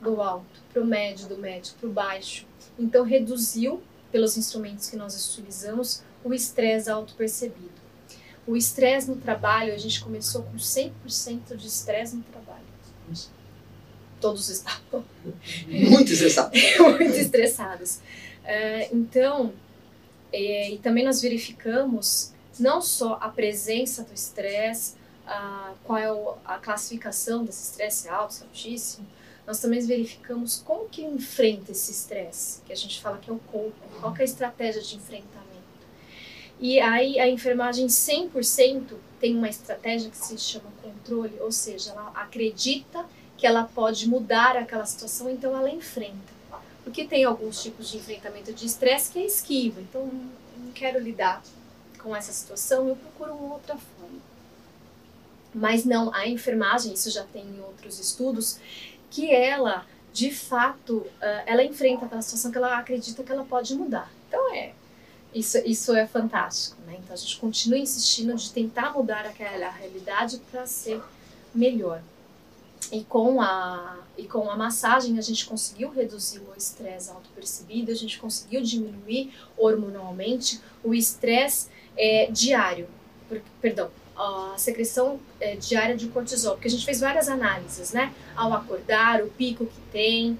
do 0.01 0.21
alto 0.21 0.59
para 0.73 0.81
o 0.81 0.85
médio, 0.85 1.27
do 1.27 1.37
médio 1.37 1.73
para 1.79 1.89
o 1.89 1.91
baixo. 1.91 2.45
Então 2.77 3.03
reduziu, 3.03 3.81
pelos 4.11 4.37
instrumentos 4.37 4.89
que 4.89 4.95
nós 4.95 5.15
utilizamos, 5.31 6.03
o 6.23 6.33
estresse 6.33 6.89
auto-percebido. 6.89 7.78
O 8.49 8.57
estresse 8.57 9.07
no 9.07 9.15
trabalho, 9.15 9.73
a 9.73 9.77
gente 9.77 10.01
começou 10.01 10.43
com 10.43 10.57
100% 10.57 11.55
de 11.55 11.67
estresse 11.67 12.15
no 12.15 12.23
trabalho 12.23 12.49
todos 14.19 14.49
estavam 14.49 15.03
muito 15.67 16.11
estressados. 16.11 16.59
muito 16.79 17.17
estressados. 17.17 17.95
Uh, 18.43 18.95
então, 18.95 19.53
é, 20.31 20.71
e 20.71 20.77
também 20.77 21.05
nós 21.05 21.21
verificamos 21.21 22.33
não 22.59 22.81
só 22.81 23.17
a 23.21 23.29
presença 23.29 24.03
do 24.03 24.13
estresse, 24.13 24.95
uh, 25.25 25.75
qual 25.83 25.97
é 25.97 26.11
o, 26.11 26.35
a 26.43 26.57
classificação 26.57 27.43
desse 27.43 27.71
estresse 27.71 28.09
alto, 28.09 28.43
altíssimo, 28.43 29.07
nós 29.47 29.59
também 29.59 29.79
verificamos 29.81 30.61
como 30.63 30.87
que 30.87 31.01
enfrenta 31.01 31.71
esse 31.71 31.91
estresse, 31.91 32.61
que 32.65 32.71
a 32.71 32.75
gente 32.75 33.01
fala 33.01 33.17
que 33.17 33.29
é 33.29 33.33
o 33.33 33.39
corpo, 33.39 33.73
qual 33.99 34.15
é 34.15 34.21
a 34.21 34.25
estratégia 34.25 34.81
de 34.81 34.95
enfrentamento. 34.95 35.38
E 36.59 36.79
aí 36.79 37.19
a 37.19 37.27
enfermagem 37.27 37.87
100% 37.87 38.95
tem 39.19 39.35
uma 39.35 39.47
estratégia 39.47 40.09
que 40.09 40.17
se 40.17 40.37
chama 40.37 40.65
controle, 40.81 41.37
ou 41.39 41.51
seja, 41.51 41.91
ela 41.91 42.11
acredita 42.15 43.05
que 43.37 43.47
ela 43.47 43.63
pode 43.63 44.07
mudar 44.07 44.57
aquela 44.57 44.85
situação, 44.85 45.29
então 45.29 45.55
ela 45.55 45.69
enfrenta. 45.69 46.39
Porque 46.83 47.05
tem 47.05 47.23
alguns 47.23 47.61
tipos 47.61 47.89
de 47.89 47.97
enfrentamento 47.97 48.51
de 48.51 48.65
estresse 48.65 49.11
que 49.11 49.19
é 49.19 49.25
esquiva, 49.25 49.79
então 49.79 50.09
não 50.57 50.71
quero 50.73 50.99
lidar 50.99 51.41
com 52.01 52.15
essa 52.15 52.33
situação, 52.33 52.89
eu 52.89 52.95
procuro 52.95 53.33
uma 53.33 53.53
outra 53.53 53.75
forma. 53.75 54.19
Mas 55.53 55.85
não, 55.85 56.13
a 56.13 56.27
enfermagem, 56.27 56.93
isso 56.93 57.09
já 57.09 57.23
tem 57.23 57.43
em 57.43 57.61
outros 57.61 57.99
estudos, 57.99 58.59
que 59.09 59.33
ela, 59.33 59.85
de 60.11 60.31
fato, 60.31 61.05
ela 61.45 61.63
enfrenta 61.63 62.05
aquela 62.05 62.21
situação 62.21 62.51
que 62.51 62.57
ela 62.57 62.77
acredita 62.77 63.23
que 63.23 63.31
ela 63.31 63.45
pode 63.45 63.75
mudar. 63.75 64.11
Então 64.27 64.53
é, 64.53 64.73
isso, 65.33 65.57
isso 65.59 65.95
é 65.95 66.07
fantástico, 66.07 66.77
né? 66.85 66.97
Então 67.03 67.13
a 67.13 67.17
gente 67.17 67.37
continua 67.37 67.77
insistindo 67.77 68.33
de 68.35 68.51
tentar 68.51 68.93
mudar 68.93 69.25
aquela 69.25 69.69
realidade 69.69 70.41
para 70.51 70.65
ser 70.65 71.01
melhor. 71.53 72.01
E 72.91 73.03
com 73.03 73.39
a, 73.39 73.99
e 74.17 74.23
com 74.23 74.49
a 74.49 74.55
massagem 74.55 75.19
a 75.19 75.21
gente 75.21 75.45
conseguiu 75.45 75.91
reduzir 75.91 76.39
o 76.39 76.57
estresse 76.57 77.11
auto-percebido, 77.11 77.91
a 77.91 77.95
gente 77.95 78.17
conseguiu 78.17 78.61
diminuir 78.61 79.33
hormonalmente 79.57 80.59
o 80.83 80.93
estresse 80.93 81.67
é, 81.95 82.31
diário, 82.31 82.87
perdão, 83.61 83.91
a 84.19 84.53
secreção 84.57 85.19
é, 85.39 85.55
diária 85.55 85.95
de 85.95 86.07
cortisol, 86.07 86.55
porque 86.55 86.67
a 86.67 86.71
gente 86.71 86.85
fez 86.85 86.99
várias 86.99 87.29
análises, 87.29 87.91
né? 87.93 88.13
Ao 88.35 88.53
acordar, 88.53 89.21
o 89.23 89.29
pico 89.29 89.65
que 89.65 89.81
tem. 89.91 90.39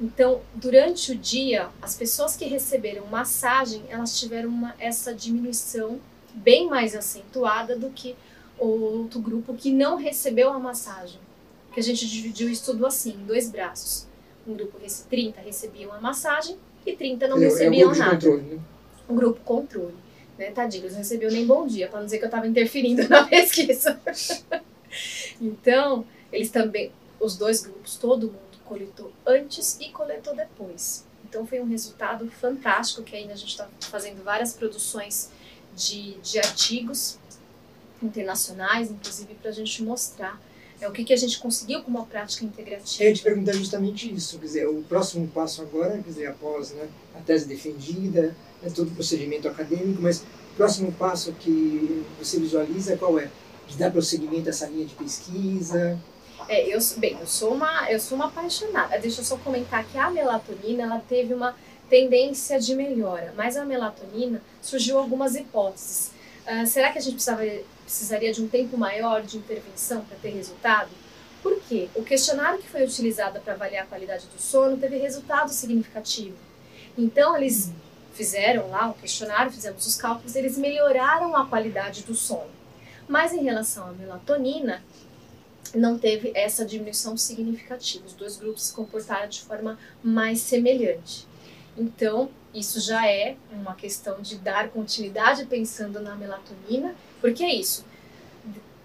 Então, 0.00 0.40
durante 0.54 1.12
o 1.12 1.16
dia, 1.16 1.68
as 1.82 1.94
pessoas 1.94 2.34
que 2.36 2.46
receberam 2.46 3.06
massagem, 3.06 3.82
elas 3.88 4.18
tiveram 4.18 4.48
uma, 4.48 4.74
essa 4.78 5.12
diminuição 5.12 6.00
bem 6.32 6.68
mais 6.68 6.96
acentuada 6.96 7.76
do 7.76 7.90
que 7.90 8.16
o 8.58 8.66
outro 8.66 9.20
grupo 9.20 9.54
que 9.54 9.70
não 9.70 9.96
recebeu 9.96 10.50
a 10.50 10.58
massagem 10.58 11.18
que 11.72 11.80
a 11.80 11.82
gente 11.82 12.08
dividiu 12.08 12.48
o 12.48 12.50
estudo 12.50 12.84
assim, 12.86 13.12
em 13.12 13.24
dois 13.24 13.50
braços. 13.50 14.06
Um 14.46 14.54
grupo, 14.54 14.78
30 15.08 15.40
recebiam 15.40 15.92
a 15.92 16.00
massagem 16.00 16.56
e 16.84 16.96
30 16.96 17.28
não 17.28 17.36
é, 17.36 17.40
recebiam 17.40 17.92
é 17.92 17.98
nada. 17.98 18.12
Controle, 18.12 18.42
né? 18.42 18.60
Um 19.08 19.14
grupo 19.14 19.40
controle. 19.44 19.94
Né? 20.38 20.50
Tadinho, 20.50 20.82
eles 20.82 20.92
não 20.92 20.98
recebiam 20.98 21.30
nem 21.30 21.46
bom 21.46 21.66
dia, 21.66 21.88
para 21.88 21.98
não 21.98 22.06
dizer 22.06 22.18
que 22.18 22.24
eu 22.24 22.28
estava 22.28 22.46
interferindo 22.46 23.06
na 23.08 23.24
pesquisa. 23.24 24.00
então, 25.40 26.04
eles 26.32 26.50
também, 26.50 26.90
os 27.20 27.36
dois 27.36 27.62
grupos, 27.62 27.96
todo 27.96 28.26
mundo 28.26 28.49
coletou 28.70 29.12
antes 29.26 29.76
e 29.80 29.88
coletou 29.88 30.36
depois. 30.36 31.04
Então 31.28 31.44
foi 31.44 31.60
um 31.60 31.66
resultado 31.66 32.30
fantástico 32.30 33.02
que 33.02 33.16
ainda 33.16 33.32
a 33.32 33.36
gente 33.36 33.50
está 33.50 33.68
fazendo 33.80 34.22
várias 34.22 34.52
produções 34.52 35.30
de, 35.76 36.12
de 36.20 36.38
artigos 36.38 37.18
internacionais, 38.00 38.88
inclusive 38.88 39.34
para 39.34 39.50
a 39.50 39.52
gente 39.52 39.82
mostrar 39.82 40.40
é 40.80 40.88
o 40.88 40.92
que, 40.92 41.04
que 41.04 41.12
a 41.12 41.16
gente 41.16 41.38
conseguiu 41.38 41.82
com 41.82 41.90
uma 41.90 42.06
prática 42.06 42.42
integrativa. 42.42 43.04
Eu 43.04 43.08
ia 43.08 43.14
te 43.14 43.22
perguntar 43.22 43.52
justamente 43.52 44.10
isso, 44.14 44.38
quer 44.38 44.46
dizer, 44.46 44.66
o 44.66 44.82
próximo 44.84 45.28
passo 45.28 45.60
agora, 45.60 45.98
quer 45.98 46.08
dizer, 46.08 46.26
após 46.28 46.70
né, 46.70 46.88
a 47.14 47.20
tese 47.20 47.46
defendida, 47.46 48.34
né, 48.62 48.70
todo 48.74 48.88
o 48.88 48.94
procedimento 48.94 49.46
acadêmico, 49.46 50.00
mas 50.00 50.20
o 50.20 50.56
próximo 50.56 50.90
passo 50.92 51.34
que 51.34 52.02
você 52.18 52.40
visualiza 52.40 52.96
qual 52.96 53.18
é? 53.18 53.28
De 53.68 53.76
dar 53.76 53.90
prosseguimento 53.90 54.48
a 54.48 54.50
essa 54.50 54.66
linha 54.68 54.86
de 54.86 54.94
pesquisa? 54.94 56.00
É, 56.50 56.66
eu, 56.66 56.80
bem, 56.96 57.16
eu 57.20 57.28
sou 57.28 57.54
uma, 57.54 57.88
eu 57.92 58.00
sou 58.00 58.16
uma 58.16 58.26
apaixonada. 58.26 58.98
Deixa 58.98 59.20
eu 59.20 59.24
só 59.24 59.36
comentar 59.36 59.84
que 59.84 59.96
a 59.96 60.10
melatonina, 60.10 60.82
ela 60.82 60.98
teve 60.98 61.32
uma 61.32 61.54
tendência 61.88 62.58
de 62.58 62.74
melhora, 62.74 63.32
mas 63.36 63.56
a 63.56 63.64
melatonina 63.64 64.42
surgiu 64.60 64.98
algumas 64.98 65.36
hipóteses. 65.36 66.10
Uh, 66.44 66.66
será 66.66 66.90
que 66.90 66.98
a 66.98 67.00
gente 67.00 67.12
precisava, 67.12 67.42
precisaria 67.84 68.32
de 68.32 68.42
um 68.42 68.48
tempo 68.48 68.76
maior 68.76 69.22
de 69.22 69.36
intervenção 69.36 70.04
para 70.04 70.16
ter 70.16 70.30
resultado? 70.30 70.90
Por 71.40 71.56
quê? 71.68 71.88
O 71.94 72.02
questionário 72.02 72.58
que 72.58 72.68
foi 72.68 72.82
utilizado 72.82 73.38
para 73.38 73.52
avaliar 73.52 73.84
a 73.84 73.86
qualidade 73.86 74.26
do 74.26 74.42
sono 74.42 74.76
teve 74.76 74.96
resultado 74.96 75.52
significativo. 75.52 76.36
Então, 76.98 77.36
eles 77.36 77.70
fizeram 78.12 78.70
lá 78.70 78.88
o 78.88 78.94
questionário, 78.94 79.52
fizemos 79.52 79.86
os 79.86 79.94
cálculos, 79.94 80.34
eles 80.34 80.58
melhoraram 80.58 81.36
a 81.36 81.46
qualidade 81.46 82.02
do 82.02 82.14
sono. 82.16 82.50
Mas 83.06 83.32
em 83.32 83.44
relação 83.44 83.88
à 83.88 83.92
melatonina, 83.92 84.82
não 85.74 85.98
teve 85.98 86.32
essa 86.34 86.64
diminuição 86.64 87.16
significativa. 87.16 88.06
Os 88.06 88.14
dois 88.14 88.36
grupos 88.36 88.64
se 88.64 88.72
comportaram 88.72 89.28
de 89.28 89.40
forma 89.42 89.78
mais 90.02 90.40
semelhante. 90.40 91.26
Então, 91.76 92.30
isso 92.52 92.80
já 92.80 93.06
é 93.06 93.36
uma 93.52 93.74
questão 93.74 94.20
de 94.20 94.36
dar 94.36 94.70
continuidade 94.70 95.46
pensando 95.46 96.00
na 96.00 96.16
melatonina, 96.16 96.94
porque 97.20 97.44
é 97.44 97.54
isso. 97.54 97.84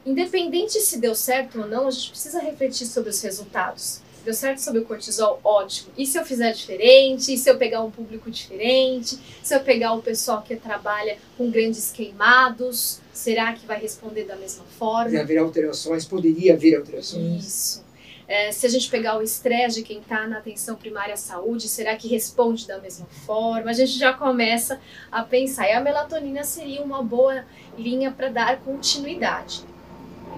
Independente 0.05 0.79
se 0.79 0.99
deu 0.99 1.15
certo 1.15 1.61
ou 1.61 1.67
não, 1.67 1.87
a 1.87 1.91
gente 1.91 2.11
precisa 2.11 2.39
refletir 2.39 2.85
sobre 2.85 3.09
os 3.09 3.19
resultados. 3.21 4.01
Deu 4.23 4.33
certo 4.33 4.59
sobre 4.59 4.81
o 4.81 4.85
cortisol? 4.85 5.39
Ótimo. 5.43 5.91
E 5.97 6.05
se 6.05 6.17
eu 6.17 6.25
fizer 6.25 6.51
diferente? 6.51 7.33
E 7.33 7.37
se 7.37 7.49
eu 7.49 7.57
pegar 7.57 7.81
um 7.83 7.91
público 7.91 8.29
diferente? 8.29 9.19
Se 9.43 9.55
eu 9.55 9.59
pegar 9.59 9.93
o 9.93 10.01
pessoal 10.01 10.41
que 10.41 10.55
trabalha 10.55 11.17
com 11.37 11.49
grandes 11.49 11.91
queimados? 11.91 12.99
Será 13.15 13.53
que 13.53 13.65
vai 13.65 13.79
responder 13.79 14.25
da 14.25 14.35
mesma 14.35 14.65
forma? 14.77 15.09
Vai 15.09 15.21
haver 15.21 15.37
alterações? 15.37 16.03
Poderia 16.03 16.53
haver 16.53 16.75
alterações? 16.75 17.45
Isso. 17.45 17.85
É, 18.27 18.51
se 18.51 18.65
a 18.65 18.69
gente 18.69 18.89
pegar 18.89 19.17
o 19.17 19.21
estresse 19.21 19.77
de 19.77 19.83
quem 19.83 19.99
está 19.99 20.27
na 20.27 20.39
atenção 20.39 20.75
primária 20.75 21.13
à 21.13 21.17
saúde, 21.17 21.69
será 21.69 21.95
que 21.95 22.09
responde 22.09 22.67
da 22.67 22.77
mesma 22.79 23.05
forma? 23.25 23.69
A 23.69 23.73
gente 23.73 23.97
já 23.97 24.11
começa 24.11 24.81
a 25.09 25.23
pensar. 25.23 25.69
E 25.69 25.71
a 25.71 25.79
melatonina 25.79 26.43
seria 26.43 26.81
uma 26.81 27.01
boa 27.01 27.45
linha 27.77 28.11
para 28.11 28.29
dar 28.29 28.59
continuidade 28.59 29.63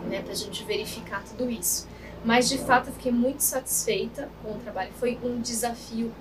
né, 0.08 0.22
para 0.22 0.32
a 0.32 0.36
gente 0.36 0.64
verificar 0.64 1.24
tudo 1.24 1.50
isso. 1.50 1.88
Mas 2.24 2.48
de 2.48 2.58
fato 2.58 2.90
eu 2.90 2.94
fiquei 2.94 3.12
muito 3.12 3.42
satisfeita 3.42 4.30
com 4.44 4.52
o 4.52 4.60
trabalho. 4.60 4.92
Foi 5.00 5.18
um 5.24 5.40
desafio 5.42 6.14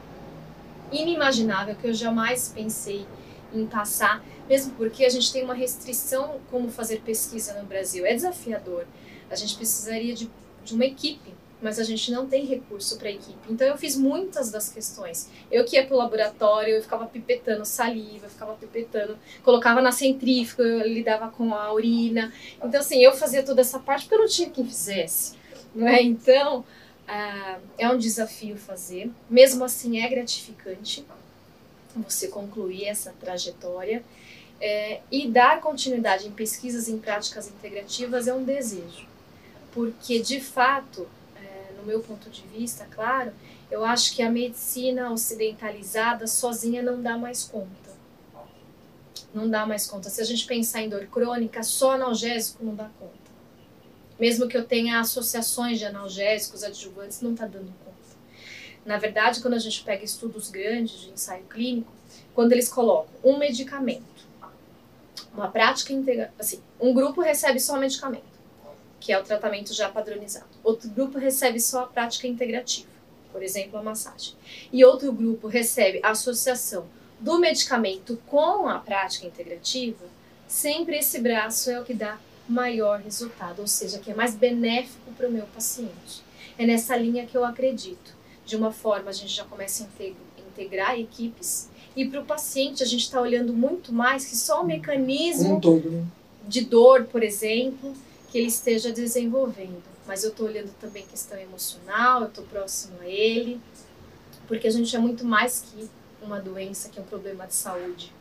inimaginável 0.93 1.75
que 1.75 1.87
eu 1.87 1.95
jamais 1.95 2.53
pensei 2.55 3.07
em 3.53 3.67
passar, 3.67 4.25
mesmo 4.49 4.75
porque 4.75 5.05
a 5.05 5.09
gente 5.09 5.33
tem 5.33 5.45
uma 5.45 5.55
restrição 5.55 6.41
como 6.51 6.71
fazer 6.71 7.01
pesquisa 7.01 7.55
no 7.61 7.67
Brasil. 7.67 8.05
É 8.07 8.15
desafiador. 8.15 8.87
A 9.31 9.35
gente 9.35 9.57
precisaria 9.57 10.15
de, 10.15 10.31
de 10.65 10.75
uma 10.75 10.85
equipe 10.85 11.35
mas 11.61 11.79
a 11.79 11.85
gente 11.85 12.13
não 12.13 12.27
tem 12.27 12.45
recurso 12.45 12.99
para 12.99 13.11
equipe. 13.11 13.39
Então 13.49 13.67
eu 13.67 13.77
fiz 13.77 13.97
muitas 13.97 14.51
das 14.51 14.69
questões. 14.69 15.29
Eu 15.51 15.65
que 15.65 15.77
ia 15.77 15.87
para 15.87 15.95
o 15.95 15.99
laboratório, 15.99 16.75
eu 16.75 16.83
ficava 16.83 17.07
pipetando 17.07 17.65
saliva, 17.65 18.27
eu 18.27 18.31
ficava 18.31 18.55
pipetando, 18.55 19.19
colocava 19.43 19.81
na 19.81 19.93
centrífuga, 19.93 20.63
eu 20.63 20.87
lidava 20.87 21.29
com 21.29 21.55
a 21.55 21.73
urina. 21.73 22.33
Então 22.63 22.81
assim, 22.81 22.99
eu 23.03 23.13
fazia 23.13 23.43
toda 23.43 23.61
essa 23.61 23.79
parte 23.79 24.03
porque 24.03 24.15
eu 24.15 24.21
não 24.21 24.29
tinha 24.29 24.51
quem 24.51 24.67
fizesse. 24.67 25.35
Não 25.75 25.89
é? 25.89 26.03
Então 26.03 26.61
uh, 26.61 27.61
é 27.79 27.89
um 27.89 27.97
desafio 27.97 28.57
fazer. 28.57 29.11
Mesmo 29.29 29.65
assim 29.65 30.01
é 30.01 30.09
gratificante 30.09 31.05
você 32.03 32.29
concluir 32.29 32.85
essa 32.85 33.13
trajetória. 33.21 34.03
É, 34.59 35.01
e 35.13 35.29
dar 35.29 35.61
continuidade 35.61 36.27
em 36.27 36.31
pesquisas 36.31 36.89
em 36.89 36.97
práticas 36.99 37.47
integrativas 37.47 38.27
é 38.27 38.33
um 38.33 38.43
desejo, 38.43 39.07
porque 39.71 40.19
de 40.19 40.41
fato 40.41 41.07
meu 41.87 42.01
ponto 42.01 42.29
de 42.29 42.43
vista, 42.49 42.85
claro, 42.91 43.33
eu 43.71 43.85
acho 43.85 44.15
que 44.15 44.23
a 44.23 44.31
medicina 44.31 45.11
ocidentalizada 45.11 46.27
sozinha 46.27 46.83
não 46.83 47.01
dá 47.01 47.17
mais 47.17 47.45
conta. 47.45 47.87
Não 49.33 49.49
dá 49.49 49.65
mais 49.65 49.87
conta. 49.87 50.11
Se 50.11 50.21
a 50.21 50.25
gente 50.25 50.47
pensar 50.47 50.83
em 50.83 50.89
dor 50.89 51.07
crônica, 51.07 51.63
só 51.63 51.93
analgésico 51.93 52.65
não 52.65 52.75
dá 52.75 52.91
conta. 52.99 53.15
Mesmo 54.19 54.49
que 54.49 54.57
eu 54.57 54.65
tenha 54.65 54.99
associações 54.99 55.79
de 55.79 55.85
analgésicos 55.85 56.65
adjuvantes, 56.65 57.21
não 57.21 57.33
está 57.33 57.47
dando 57.47 57.73
conta. 57.85 57.96
Na 58.87 58.97
verdade, 58.99 59.43
quando 59.43 59.55
a 59.55 59.59
gente 59.59 59.85
pega 59.85 60.05
estudos 60.05 60.49
grandes 60.49 61.01
de 61.01 61.11
ensaio 61.11 61.45
clínico, 61.45 61.93
quando 62.35 62.53
eles 62.53 62.69
colocam 62.69 63.13
um 63.23 63.37
medicamento, 63.37 64.27
uma 65.35 65.49
prática 65.49 65.93
integra, 65.93 66.33
assim, 66.39 66.63
um 66.81 66.95
grupo 66.95 67.21
recebe 67.21 67.61
só 67.61 67.77
medicamento 67.77 68.37
que 69.07 69.13
é 69.13 69.19
o 69.21 69.23
tratamento 69.23 69.73
já 69.73 69.89
padronizado. 69.89 70.49
Outro 70.65 70.89
grupo 70.91 71.17
recebe 71.17 71.61
só 71.61 71.85
a 71.85 71.87
prática 71.87 72.27
integrativa, 72.27 72.89
por 73.31 73.41
exemplo, 73.41 73.79
a 73.79 73.83
massagem. 73.83 74.35
E 74.73 74.85
outro 74.85 75.13
grupo 75.13 75.47
recebe 75.47 76.01
a 76.03 76.11
associação 76.11 76.89
do 77.21 77.39
medicamento 77.39 78.21
com 78.27 78.69
a 78.69 78.81
prática 78.81 79.25
integrativa. 79.25 80.05
Sempre 80.49 80.99
esse 80.99 81.21
braço 81.21 81.71
é 81.71 81.81
o 81.81 81.85
que 81.85 81.95
dá 81.95 82.19
maior 82.49 82.99
resultado, 82.99 83.61
ou 83.61 83.69
seja, 83.69 84.01
que 84.01 84.11
é 84.11 84.15
mais 84.15 84.35
benéfico 84.35 85.13
para 85.17 85.29
o 85.29 85.33
meu 85.33 85.47
paciente. 85.47 86.25
É 86.59 86.67
nessa 86.67 86.97
linha 86.97 87.27
que 87.27 87.37
eu 87.37 87.45
acredito. 87.45 88.16
De 88.47 88.57
uma 88.57 88.73
forma, 88.73 89.11
a 89.11 89.13
gente 89.13 89.35
já 89.35 89.45
começa 89.45 89.85
a 89.85 90.05
integrar 90.41 90.99
equipes 90.99 91.69
e 91.97 92.07
para 92.07 92.21
o 92.21 92.25
paciente 92.25 92.83
a 92.83 92.87
gente 92.87 93.03
está 93.03 93.21
olhando 93.21 93.53
muito 93.53 93.93
mais 93.93 94.27
que 94.27 94.37
só 94.37 94.63
o 94.63 94.67
mecanismo 94.67 95.57
um 95.57 95.61
todo, 95.61 95.91
né? 95.91 96.07
de 96.47 96.61
dor, 96.65 97.05
por 97.05 97.23
exemplo, 97.23 97.93
que 98.31 98.39
ele 98.39 98.49
esteja 98.49 98.93
desenvolvendo. 98.93 99.83
Mas 100.07 100.23
eu 100.23 100.31
estou 100.31 100.47
olhando 100.47 100.73
também 100.81 101.05
questão 101.05 101.39
emocional, 101.39 102.23
eu 102.23 102.29
estou 102.29 102.45
próximo 102.45 102.99
a 103.01 103.09
ele, 103.09 103.61
porque 104.47 104.69
a 104.69 104.71
gente 104.71 104.95
é 104.95 104.99
muito 104.99 105.25
mais 105.25 105.63
que 105.63 105.89
uma 106.23 106.39
doença, 106.39 106.89
que 106.89 106.99
é 106.99 107.03
um 107.03 107.07
problema 107.07 107.47
de 107.47 107.55
saúde. 107.55 108.13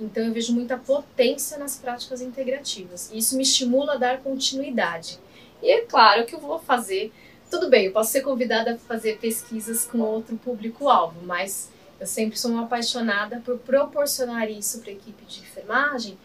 Então 0.00 0.24
eu 0.24 0.32
vejo 0.32 0.54
muita 0.54 0.78
potência 0.78 1.58
nas 1.58 1.76
práticas 1.76 2.22
integrativas. 2.22 3.10
E 3.12 3.18
isso 3.18 3.36
me 3.36 3.42
estimula 3.42 3.94
a 3.94 3.96
dar 3.96 4.20
continuidade. 4.22 5.18
E 5.62 5.70
é 5.70 5.80
claro 5.82 6.24
que 6.24 6.34
eu 6.34 6.40
vou 6.40 6.58
fazer. 6.58 7.12
Tudo 7.50 7.68
bem, 7.68 7.86
eu 7.86 7.92
posso 7.92 8.12
ser 8.12 8.20
convidada 8.20 8.74
a 8.74 8.78
fazer 8.78 9.18
pesquisas 9.18 9.84
com 9.84 9.98
outro 9.98 10.36
público-alvo, 10.36 11.20
mas 11.26 11.68
eu 11.98 12.06
sempre 12.06 12.38
sou 12.38 12.52
uma 12.52 12.62
apaixonada 12.62 13.42
por 13.44 13.58
proporcionar 13.58 14.48
isso 14.48 14.78
para 14.78 14.90
a 14.90 14.94
equipe 14.94 15.24
de 15.24 15.40
enfermagem, 15.40 16.16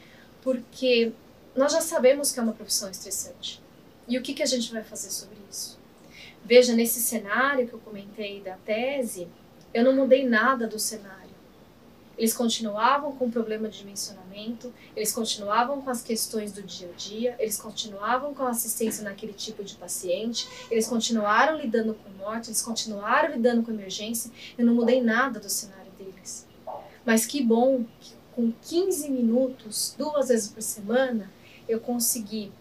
porque 0.44 1.12
nós 1.56 1.72
já 1.72 1.82
sabemos 1.82 2.32
que 2.32 2.40
é 2.40 2.44
uma 2.44 2.54
profissão 2.54 2.92
estressante. 2.92 3.60
E 4.08 4.20
o 4.20 4.22
que, 4.22 4.36
que 4.36 4.44
a 4.44 4.46
gente 4.46 4.72
vai 4.72 4.84
fazer 4.84 5.10
sobre 5.10 5.38
isso? 5.50 5.80
Veja, 6.44 6.74
nesse 6.74 7.00
cenário 7.00 7.68
que 7.68 7.74
eu 7.74 7.80
comentei 7.80 8.42
da 8.42 8.56
tese, 8.58 9.28
eu 9.74 9.84
não 9.84 9.96
mudei 9.96 10.30
nada 10.30 10.68
do 10.68 10.78
cenário. 10.78 11.25
Eles 12.18 12.34
continuavam 12.34 13.12
com 13.12 13.26
o 13.26 13.32
problema 13.32 13.68
de 13.68 13.80
dimensionamento, 13.80 14.74
eles 14.96 15.12
continuavam 15.12 15.82
com 15.82 15.90
as 15.90 16.02
questões 16.02 16.52
do 16.52 16.62
dia 16.62 16.90
a 16.90 16.98
dia, 16.98 17.36
eles 17.40 17.58
continuavam 17.58 18.34
com 18.34 18.44
a 18.44 18.50
assistência 18.50 19.04
naquele 19.04 19.34
tipo 19.34 19.64
de 19.64 19.76
paciente, 19.76 20.48
eles 20.72 20.88
continuaram 20.88 21.58
lidando 21.58 21.94
com 21.94 22.10
morte, 22.24 22.48
eles 22.48 22.62
continuaram 22.62 23.34
lidando 23.34 23.64
com 23.64 23.72
emergência. 23.72 24.32
Eu 24.58 24.66
não 24.66 24.74
mudei 24.74 25.02
nada 25.02 25.40
do 25.40 25.50
cenário 25.50 25.92
deles. 25.98 26.48
Mas 27.06 27.26
que 27.26 27.42
bom 27.42 27.86
que 28.00 28.16
com 28.36 28.52
15 28.52 29.10
minutos, 29.10 29.96
duas 29.98 30.28
vezes 30.28 30.50
por 30.50 30.62
semana, 30.62 31.32
eu 31.70 31.80
consegui, 31.80 32.52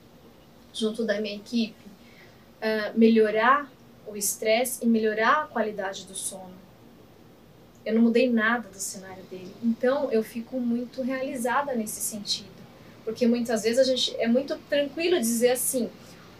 junto 0.72 1.04
da 1.04 1.20
minha 1.20 1.34
equipe, 1.34 1.74
uh, 1.84 2.98
melhorar 2.98 3.70
o 4.06 4.16
estresse 4.16 4.84
e 4.84 4.86
melhorar 4.86 5.42
a 5.42 5.46
qualidade 5.46 6.06
do 6.06 6.14
sono. 6.14 6.63
Eu 7.84 7.94
não 7.94 8.02
mudei 8.02 8.30
nada 8.30 8.68
do 8.68 8.78
cenário 8.78 9.22
dele. 9.24 9.54
Então 9.62 10.10
eu 10.10 10.22
fico 10.22 10.58
muito 10.58 11.02
realizada 11.02 11.74
nesse 11.74 12.00
sentido. 12.00 12.54
Porque 13.04 13.26
muitas 13.26 13.62
vezes 13.62 13.78
a 13.78 13.84
gente 13.84 14.14
é 14.18 14.26
muito 14.26 14.56
tranquilo 14.68 15.18
dizer 15.20 15.50
assim: 15.50 15.90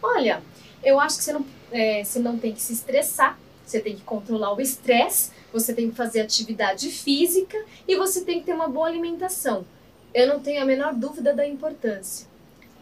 olha, 0.01 0.41
eu 0.83 0.99
acho 0.99 1.17
que 1.17 1.23
você 1.23 1.33
não, 1.33 1.45
é, 1.71 2.03
você 2.03 2.19
não 2.19 2.37
tem 2.37 2.53
que 2.53 2.61
se 2.61 2.73
estressar, 2.73 3.37
você 3.65 3.79
tem 3.79 3.95
que 3.95 4.01
controlar 4.01 4.53
o 4.53 4.61
estresse, 4.61 5.31
você 5.53 5.73
tem 5.73 5.89
que 5.89 5.95
fazer 5.95 6.21
atividade 6.21 6.89
física 6.89 7.57
e 7.87 7.95
você 7.95 8.21
tem 8.21 8.39
que 8.39 8.45
ter 8.45 8.53
uma 8.53 8.67
boa 8.67 8.87
alimentação. 8.87 9.65
Eu 10.13 10.27
não 10.27 10.39
tenho 10.39 10.61
a 10.61 10.65
menor 10.65 10.93
dúvida 10.93 11.33
da 11.33 11.45
importância. 11.45 12.27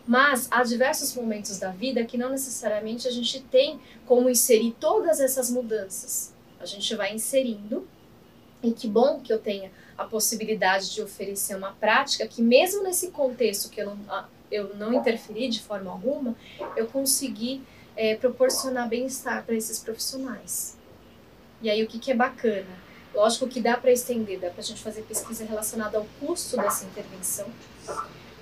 Mas 0.06 0.48
há 0.52 0.64
diversos 0.64 1.16
momentos 1.16 1.58
da 1.58 1.72
vida 1.72 2.04
que 2.04 2.18
não 2.18 2.30
necessariamente 2.30 3.08
a 3.08 3.12
gente 3.12 3.40
tem 3.42 3.80
como 4.06 4.30
inserir 4.30 4.76
todas 4.80 5.20
essas 5.22 5.50
mudanças. 5.50 6.34
A 6.60 6.66
gente 6.66 6.94
vai 6.96 7.14
inserindo, 7.14 7.88
e 8.64 8.72
que 8.72 8.88
bom 8.88 9.20
que 9.20 9.32
eu 9.32 9.40
tenha 9.40 9.72
a 9.98 10.06
possibilidade 10.06 10.94
de 10.94 11.02
oferecer 11.02 11.56
uma 11.56 11.74
prática 11.74 12.28
que, 12.28 12.42
mesmo 12.42 12.82
nesse 12.82 13.12
contexto 13.12 13.70
que 13.70 13.82
eu 13.82 13.96
não, 13.96 14.26
eu 14.50 14.76
não 14.76 14.94
interferi 14.94 15.50
de 15.50 15.62
forma 15.62 15.92
alguma, 15.92 16.36
eu 16.76 16.88
consegui 16.88 17.62
é, 17.96 18.16
proporcionar 18.16 18.88
bem-estar 18.88 19.44
para 19.46 19.56
esses 19.56 19.80
profissionais. 19.80 20.78
E 21.62 21.70
aí, 21.70 21.84
o 21.84 21.88
que, 21.88 22.00
que 22.00 22.12
é 22.12 22.16
bacana? 22.16 22.82
Lógico 23.14 23.48
que 23.48 23.62
dá 23.62 23.78
para 23.78 23.92
estender, 23.92 24.40
dá 24.40 24.50
para 24.50 24.62
a 24.62 24.64
gente 24.64 24.82
fazer 24.82 25.04
pesquisa 25.04 25.46
relacionada 25.46 25.98
ao 25.98 26.06
custo 26.20 26.58
dessa 26.58 26.86
intervenção 26.86 27.48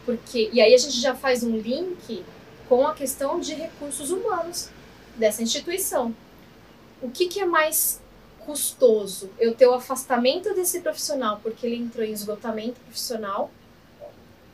porque 0.06 0.50
e 0.52 0.62
aí 0.62 0.74
a 0.74 0.78
gente 0.78 1.00
já 1.00 1.16
faz 1.16 1.44
um 1.44 1.58
link 1.58 2.24
com 2.68 2.88
a 2.88 2.94
questão 2.94 3.40
de 3.40 3.54
recursos 3.54 4.12
humanos. 4.12 4.70
dessa 5.16 5.44
instituição. 5.44 6.16
O 7.02 7.10
que, 7.10 7.28
que 7.28 7.42
é 7.42 7.46
mais 7.46 8.01
custoso? 8.46 9.30
Eu 9.40 9.54
ter 9.56 9.68
o 9.68 9.74
afastamento 9.74 10.54
desse 10.54 10.82
profissional 10.82 11.40
porque 11.42 11.66
ele 11.66 11.78
entrou 11.78 12.06
em 12.06 12.12
esgotamento 12.12 12.80
profissional, 12.82 13.52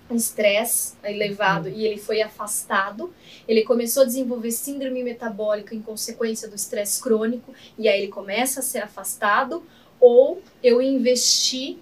estresse 0.10 0.96
elevado 1.04 1.68
e 1.70 1.86
ele 1.86 1.98
foi 1.98 2.22
afastado. 2.22 3.14
Ele 3.48 3.64
começou 3.64 4.04
a 4.04 4.06
desenvolver 4.06 4.52
síndrome 4.52 5.04
metabólica 5.04 5.76
em 5.76 5.82
consequência 5.82 6.48
do 6.48 6.56
estresse 6.56 7.02
crônico 7.02 7.54
e 7.78 7.88
aí 7.88 8.02
ele 8.02 8.12
começa 8.12 8.62
a 8.62 8.64
ser 8.64 8.80
afastado. 8.80 9.64
Ou 10.00 10.42
eu 10.64 10.82
investi 10.82 11.80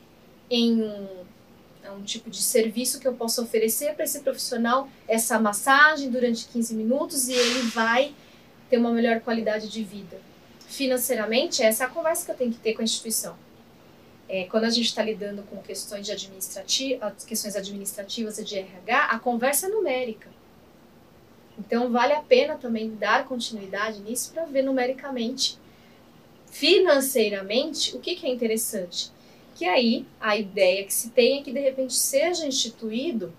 em 0.49 0.81
um 0.81 1.25
é 1.85 1.91
um 1.91 2.01
tipo 2.01 2.31
de 2.31 2.41
serviço 2.41 2.99
que 2.99 3.07
eu 3.07 3.13
posso 3.13 3.43
oferecer 3.43 3.93
para 3.93 4.05
esse 4.05 4.21
profissional, 4.21 4.89
essa 5.07 5.39
massagem 5.39 6.09
durante 6.09 6.47
15 6.47 6.73
minutos 6.73 7.27
e 7.27 7.33
ele 7.33 7.61
vai 7.69 8.11
ter 8.69 8.77
uma 8.77 8.91
melhor 8.91 9.19
qualidade 9.21 9.69
de 9.69 9.83
vida. 9.83 10.19
Financeiramente, 10.67 11.63
essa 11.63 11.83
é 11.83 11.87
a 11.87 11.89
conversa 11.89 12.25
que 12.25 12.31
eu 12.31 12.35
tenho 12.35 12.51
que 12.51 12.59
ter 12.59 12.73
com 12.73 12.81
a 12.81 12.83
instituição. 12.83 13.35
É, 14.27 14.45
quando 14.45 14.63
a 14.63 14.69
gente 14.69 14.85
está 14.85 15.03
lidando 15.03 15.43
com 15.43 15.61
questões, 15.61 16.05
de 16.05 16.99
questões 17.27 17.55
administrativas 17.55 18.39
e 18.39 18.43
de 18.43 18.57
RH, 18.57 19.05
a 19.05 19.19
conversa 19.19 19.67
é 19.67 19.69
numérica. 19.69 20.29
Então, 21.57 21.91
vale 21.91 22.13
a 22.13 22.21
pena 22.21 22.55
também 22.55 22.95
dar 22.95 23.25
continuidade 23.25 24.01
nisso 24.01 24.33
para 24.33 24.45
ver 24.45 24.63
numericamente, 24.63 25.57
financeiramente, 26.51 27.95
o 27.95 27.99
que, 27.99 28.15
que 28.15 28.25
é 28.25 28.29
interessante 28.29 29.13
que 29.55 29.65
aí 29.65 30.05
a 30.19 30.35
ideia 30.35 30.83
que 30.83 30.93
se 30.93 31.09
tem 31.09 31.39
é 31.39 31.41
que 31.41 31.51
de 31.51 31.59
repente 31.59 31.93
seja 31.93 32.45
instituído, 32.45 33.33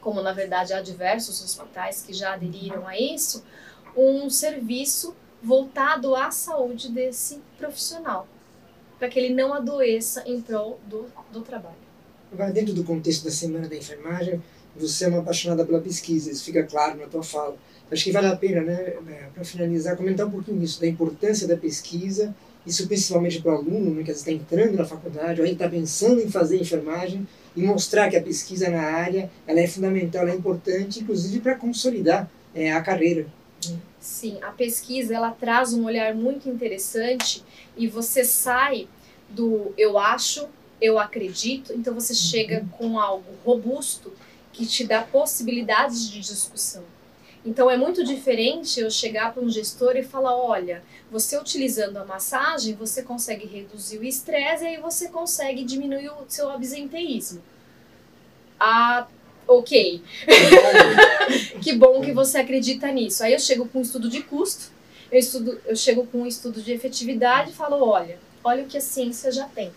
como 0.00 0.20
na 0.20 0.32
verdade 0.32 0.74
há 0.74 0.82
diversos 0.82 1.42
hospitais 1.42 2.02
que 2.02 2.12
já 2.12 2.34
aderiram 2.34 2.86
a 2.86 2.96
isso, 2.96 3.42
um 3.96 4.28
serviço 4.28 5.16
voltado 5.42 6.14
à 6.14 6.30
saúde 6.30 6.90
desse 6.90 7.40
profissional, 7.58 8.26
para 8.98 9.08
que 9.08 9.18
ele 9.18 9.34
não 9.34 9.54
adoeça 9.54 10.22
em 10.26 10.40
prol 10.40 10.80
do, 10.86 11.06
do 11.32 11.40
trabalho. 11.42 11.76
Agora, 12.32 12.52
dentro 12.52 12.74
do 12.74 12.84
contexto 12.84 13.24
da 13.24 13.30
Semana 13.30 13.68
da 13.68 13.76
Enfermagem, 13.76 14.42
você 14.76 15.06
é 15.06 15.08
uma 15.08 15.20
apaixonada 15.20 15.64
pela 15.64 15.80
pesquisa, 15.80 16.30
isso 16.30 16.44
fica 16.44 16.62
claro 16.62 16.98
na 16.98 17.06
tua 17.06 17.22
fala. 17.22 17.56
Acho 17.90 18.04
que 18.04 18.12
vale 18.12 18.26
a 18.26 18.36
pena, 18.36 18.60
né, 18.60 18.94
é, 19.08 19.28
para 19.34 19.44
finalizar, 19.44 19.96
comentar 19.96 20.26
um 20.26 20.30
pouquinho 20.30 20.62
isso, 20.62 20.80
da 20.80 20.86
importância 20.86 21.48
da 21.48 21.56
pesquisa 21.56 22.34
isso 22.68 22.86
principalmente 22.86 23.40
para 23.40 23.52
o 23.52 23.56
aluno 23.56 23.94
né, 23.94 24.02
que 24.02 24.10
está 24.10 24.30
entrando 24.30 24.76
na 24.76 24.84
faculdade, 24.84 25.40
ou 25.40 25.46
ainda 25.46 25.64
está 25.64 25.68
pensando 25.68 26.20
em 26.20 26.30
fazer 26.30 26.60
enfermagem, 26.60 27.26
e 27.56 27.62
mostrar 27.62 28.10
que 28.10 28.16
a 28.16 28.22
pesquisa 28.22 28.68
na 28.68 28.82
área 28.82 29.30
ela 29.46 29.58
é 29.58 29.66
fundamental, 29.66 30.22
ela 30.22 30.32
é 30.32 30.34
importante, 30.34 31.00
inclusive 31.00 31.40
para 31.40 31.56
consolidar 31.56 32.30
é, 32.54 32.72
a 32.72 32.80
carreira. 32.82 33.26
Sim, 34.00 34.38
a 34.42 34.50
pesquisa 34.50 35.14
ela 35.14 35.30
traz 35.30 35.74
um 35.74 35.84
olhar 35.84 36.14
muito 36.14 36.48
interessante 36.48 37.42
e 37.76 37.86
você 37.86 38.24
sai 38.24 38.88
do 39.28 39.74
eu 39.76 39.98
acho, 39.98 40.48
eu 40.80 40.98
acredito, 40.98 41.72
então 41.72 41.92
você 41.92 42.14
chega 42.14 42.60
uhum. 42.60 42.68
com 42.68 43.00
algo 43.00 43.30
robusto 43.44 44.12
que 44.52 44.66
te 44.66 44.84
dá 44.84 45.02
possibilidades 45.02 46.08
de 46.10 46.20
discussão. 46.20 46.84
Então 47.44 47.70
é 47.70 47.76
muito 47.76 48.04
diferente 48.04 48.80
eu 48.80 48.90
chegar 48.90 49.32
para 49.32 49.42
um 49.42 49.48
gestor 49.48 49.96
e 49.96 50.02
falar: 50.02 50.36
olha, 50.36 50.82
você 51.10 51.38
utilizando 51.38 51.96
a 51.96 52.04
massagem, 52.04 52.74
você 52.74 53.02
consegue 53.02 53.46
reduzir 53.46 53.98
o 53.98 54.04
estresse 54.04 54.64
e 54.64 54.66
aí 54.68 54.76
você 54.78 55.08
consegue 55.08 55.64
diminuir 55.64 56.10
o 56.10 56.24
seu 56.28 56.50
absenteísmo. 56.50 57.42
Ah, 58.58 59.06
ok. 59.48 60.02
que 61.60 61.72
bom 61.72 62.00
que 62.00 62.12
você 62.12 62.38
acredita 62.38 62.92
nisso. 62.92 63.24
Aí 63.24 63.32
eu 63.32 63.40
chego 63.40 63.66
com 63.66 63.80
um 63.80 63.82
estudo 63.82 64.08
de 64.08 64.22
custo, 64.22 64.70
eu, 65.10 65.18
estudo, 65.18 65.60
eu 65.66 65.74
chego 65.74 66.06
com 66.06 66.18
um 66.18 66.26
estudo 66.26 66.62
de 66.62 66.72
efetividade 66.72 67.50
e 67.50 67.54
falo: 67.54 67.82
olha, 67.82 68.18
olha 68.44 68.62
o 68.62 68.66
que 68.66 68.76
a 68.76 68.80
ciência 68.80 69.32
já 69.32 69.46
tem. 69.46 69.72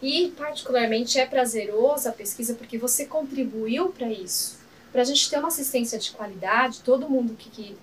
E, 0.00 0.32
particularmente, 0.34 1.18
é 1.18 1.26
prazeroso 1.26 2.08
a 2.08 2.12
pesquisa 2.12 2.54
porque 2.54 2.78
você 2.78 3.04
contribuiu 3.04 3.90
para 3.90 4.08
isso 4.08 4.60
para 4.92 5.02
a 5.02 5.04
gente 5.04 5.28
ter 5.30 5.38
uma 5.38 5.48
assistência 5.48 5.98
de 5.98 6.10
qualidade, 6.10 6.80
todo 6.80 7.08
mundo 7.08 7.34
que, 7.36 7.48
que 7.50 7.76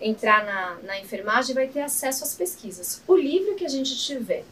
entrar 0.00 0.44
na, 0.44 0.78
na 0.82 1.00
enfermagem 1.00 1.54
vai 1.54 1.68
ter 1.68 1.80
acesso 1.80 2.24
às 2.24 2.34
pesquisas. 2.34 3.02
O 3.06 3.14
livro 3.14 3.54
que 3.54 3.64
a 3.64 3.68
gente 3.68 3.96
tiver 3.96 4.44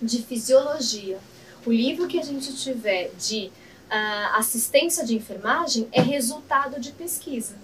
de 0.00 0.22
fisiologia, 0.22 1.18
o 1.66 1.72
livro 1.72 2.06
que 2.06 2.18
a 2.18 2.22
gente 2.22 2.54
tiver 2.54 3.10
de 3.18 3.50
uh, 3.92 4.36
assistência 4.38 5.04
de 5.04 5.14
enfermagem 5.14 5.86
é 5.92 6.00
resultado 6.00 6.80
de 6.80 6.92
pesquisa. 6.92 7.54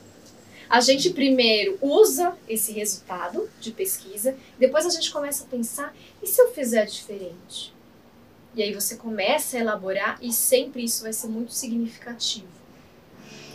A 0.68 0.80
gente 0.80 1.10
primeiro 1.10 1.78
usa 1.80 2.36
esse 2.46 2.72
resultado 2.72 3.48
de 3.58 3.72
pesquisa, 3.72 4.36
depois 4.58 4.84
a 4.84 4.90
gente 4.90 5.10
começa 5.10 5.44
a 5.44 5.46
pensar: 5.46 5.94
e 6.22 6.26
se 6.26 6.40
eu 6.40 6.52
fizer 6.52 6.84
diferente? 6.84 7.72
E 8.54 8.62
aí 8.62 8.74
você 8.74 8.96
começa 8.96 9.56
a 9.56 9.60
elaborar 9.60 10.18
e 10.20 10.32
sempre 10.32 10.84
isso 10.84 11.02
vai 11.02 11.12
ser 11.12 11.28
muito 11.28 11.52
significativo. 11.52 12.48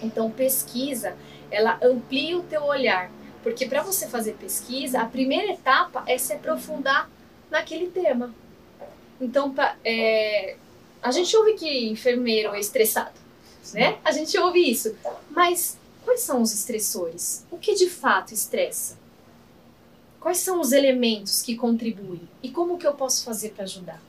Então, 0.01 0.31
pesquisa, 0.31 1.15
ela 1.51 1.77
amplia 1.83 2.37
o 2.37 2.43
teu 2.43 2.63
olhar, 2.63 3.11
porque 3.43 3.65
para 3.65 3.83
você 3.83 4.07
fazer 4.07 4.33
pesquisa, 4.33 5.01
a 5.01 5.05
primeira 5.05 5.53
etapa 5.53 6.03
é 6.07 6.17
se 6.17 6.33
aprofundar 6.33 7.09
naquele 7.49 7.87
tema. 7.87 8.33
Então, 9.19 9.53
pra, 9.53 9.75
é, 9.83 10.55
a 11.03 11.11
gente 11.11 11.35
ouve 11.35 11.53
que 11.53 11.89
enfermeiro 11.89 12.53
é 12.53 12.59
estressado, 12.59 13.19
né? 13.73 13.99
A 14.03 14.11
gente 14.11 14.37
ouve 14.37 14.59
isso. 14.59 14.95
Mas 15.29 15.77
quais 16.05 16.21
são 16.21 16.41
os 16.41 16.53
estressores? 16.53 17.45
O 17.51 17.57
que 17.57 17.75
de 17.75 17.89
fato 17.89 18.33
estressa? 18.33 18.97
Quais 20.19 20.37
são 20.37 20.61
os 20.61 20.71
elementos 20.71 21.41
que 21.41 21.55
contribuem? 21.55 22.21
E 22.41 22.49
como 22.49 22.77
que 22.77 22.87
eu 22.87 22.93
posso 22.93 23.25
fazer 23.25 23.49
para 23.49 23.65
ajudar? 23.65 24.01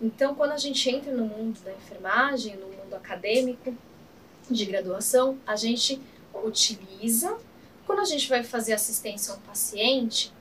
Então, 0.00 0.34
quando 0.34 0.52
a 0.52 0.56
gente 0.56 0.88
entra 0.88 1.12
no 1.12 1.26
mundo 1.26 1.60
da 1.60 1.72
enfermagem, 1.72 2.56
no 2.56 2.68
mundo 2.68 2.94
acadêmico, 2.94 3.74
de 4.48 4.64
graduação, 4.64 5.38
a 5.46 5.56
gente 5.56 6.00
utiliza 6.32 7.36
quando 7.86 8.00
a 8.00 8.04
gente 8.04 8.28
vai 8.28 8.42
fazer 8.42 8.72
assistência 8.72 9.34
a 9.34 9.36
um 9.36 9.40
paciente 9.40 10.32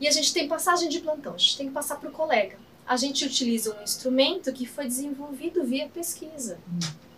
e 0.00 0.06
a 0.06 0.10
gente 0.10 0.32
tem 0.32 0.46
passagem 0.46 0.88
de 0.88 1.00
plantão, 1.00 1.34
a 1.34 1.38
gente 1.38 1.56
tem 1.56 1.66
que 1.66 1.72
passar 1.72 1.96
para 1.96 2.08
o 2.08 2.12
colega. 2.12 2.56
A 2.86 2.96
gente 2.96 3.24
utiliza 3.24 3.74
um 3.74 3.82
instrumento 3.82 4.52
que 4.52 4.66
foi 4.66 4.86
desenvolvido 4.86 5.64
via 5.64 5.88
pesquisa. 5.88 6.58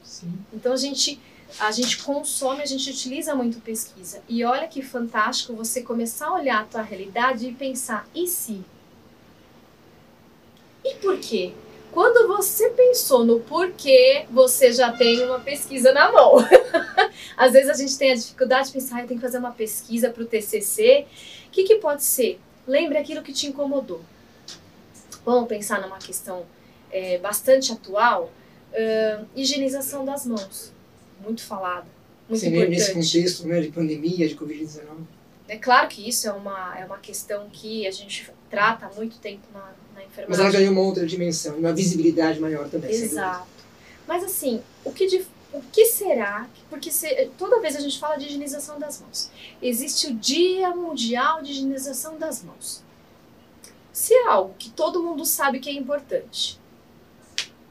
Sim. 0.03 0.33
Então 0.53 0.73
a 0.73 0.77
gente 0.77 1.21
a 1.61 1.71
gente 1.71 2.03
consome, 2.03 2.63
a 2.63 2.67
gente 2.67 2.91
utiliza 2.91 3.35
muito 3.35 3.61
pesquisa. 3.61 4.21
E 4.29 4.45
olha 4.45 4.67
que 4.67 4.83
fantástico 4.83 5.55
você 5.55 5.81
começar 5.83 6.29
a 6.29 6.35
olhar 6.35 6.61
a 6.61 6.65
tua 6.65 6.83
realidade 6.83 7.47
e 7.47 7.53
pensar, 7.53 8.09
e 8.15 8.27
se? 8.27 8.65
E 10.85 10.95
por 10.97 11.19
quê? 11.19 11.53
Quando 11.93 12.29
você 12.29 12.69
pensou 12.71 13.25
no 13.25 13.41
porquê, 13.41 14.27
você 14.31 14.73
já 14.73 14.93
tem 14.93 15.25
uma 15.25 15.41
pesquisa 15.41 15.93
na 15.93 16.13
mão. 16.13 16.35
Às 17.37 17.53
vezes 17.53 17.71
a 17.71 17.75
gente 17.75 17.97
tem 17.97 18.13
a 18.13 18.17
dificuldade 18.17 18.67
de 18.67 18.75
pensar, 18.75 18.97
ah, 18.97 19.01
eu 19.03 19.07
tenho 19.07 19.19
que 19.19 19.25
fazer 19.25 19.39
uma 19.39 19.53
pesquisa 19.53 20.11
para 20.11 20.23
o 20.23 20.27
TCC. 20.27 21.07
O 21.47 21.51
que, 21.51 21.65
que 21.65 21.77
pode 21.77 22.05
ser? 22.05 22.39
Lembre 22.67 22.99
aquilo 22.99 23.23
que 23.23 23.33
te 23.33 23.47
incomodou. 23.47 24.03
Vamos 25.27 25.49
pensar 25.49 25.83
numa 25.83 25.99
questão 25.99 26.47
é, 26.93 27.19
bastante 27.19 27.73
atual, 27.73 28.33
uh, 28.73 29.27
higienização 29.35 30.05
das 30.05 30.25
mãos. 30.25 30.73
Muito 31.21 31.43
falada, 31.43 31.87
muito 32.29 32.41
Sim, 32.41 32.49
importante. 32.49 32.71
Nesse 32.71 32.93
contexto 32.95 33.49
né, 33.49 33.61
de 33.61 33.69
pandemia, 33.69 34.29
de 34.29 34.37
Covid-19. 34.37 34.81
É 35.49 35.57
claro 35.57 35.89
que 35.89 36.09
isso 36.09 36.29
é 36.29 36.33
uma, 36.33 36.79
é 36.79 36.85
uma 36.85 36.99
questão 36.99 37.49
que 37.51 37.87
a 37.87 37.91
gente 37.91 38.31
trata 38.49 38.87
há 38.87 38.93
muito 38.93 39.19
tempo 39.19 39.43
na, 39.53 39.73
na 39.95 40.05
enfermagem. 40.05 40.27
Mas 40.29 40.39
ela 40.39 40.51
ganhou 40.51 40.73
uma 40.73 40.83
outra 40.83 41.05
dimensão, 41.05 41.57
uma 41.57 41.73
visibilidade 41.73 42.39
maior 42.39 42.69
também. 42.69 42.91
Exato. 42.91 43.49
Mas 44.07 44.23
assim, 44.23 44.63
o 44.85 44.93
que, 44.93 45.07
de, 45.07 45.27
o 45.53 45.61
que 45.73 45.87
será? 45.87 46.49
Porque 46.71 46.93
se, 46.93 47.31
toda 47.37 47.61
vez 47.61 47.75
a 47.75 47.81
gente 47.81 47.99
fala 47.99 48.17
de 48.17 48.27
higienização 48.27 48.79
das 48.79 49.01
mãos. 49.01 49.31
Existe 49.61 50.09
o 50.09 50.15
Dia 50.15 50.71
Mundial 50.71 51.43
de 51.43 51.51
Higienização 51.51 52.17
das 52.17 52.45
Mãos. 52.45 52.86
Se 53.97 54.13
é 54.13 54.29
algo 54.29 54.55
que 54.59 54.69
todo 54.69 55.03
mundo 55.03 55.25
sabe 55.25 55.59
que 55.59 55.71
é 55.71 55.73
importante 55.73 56.61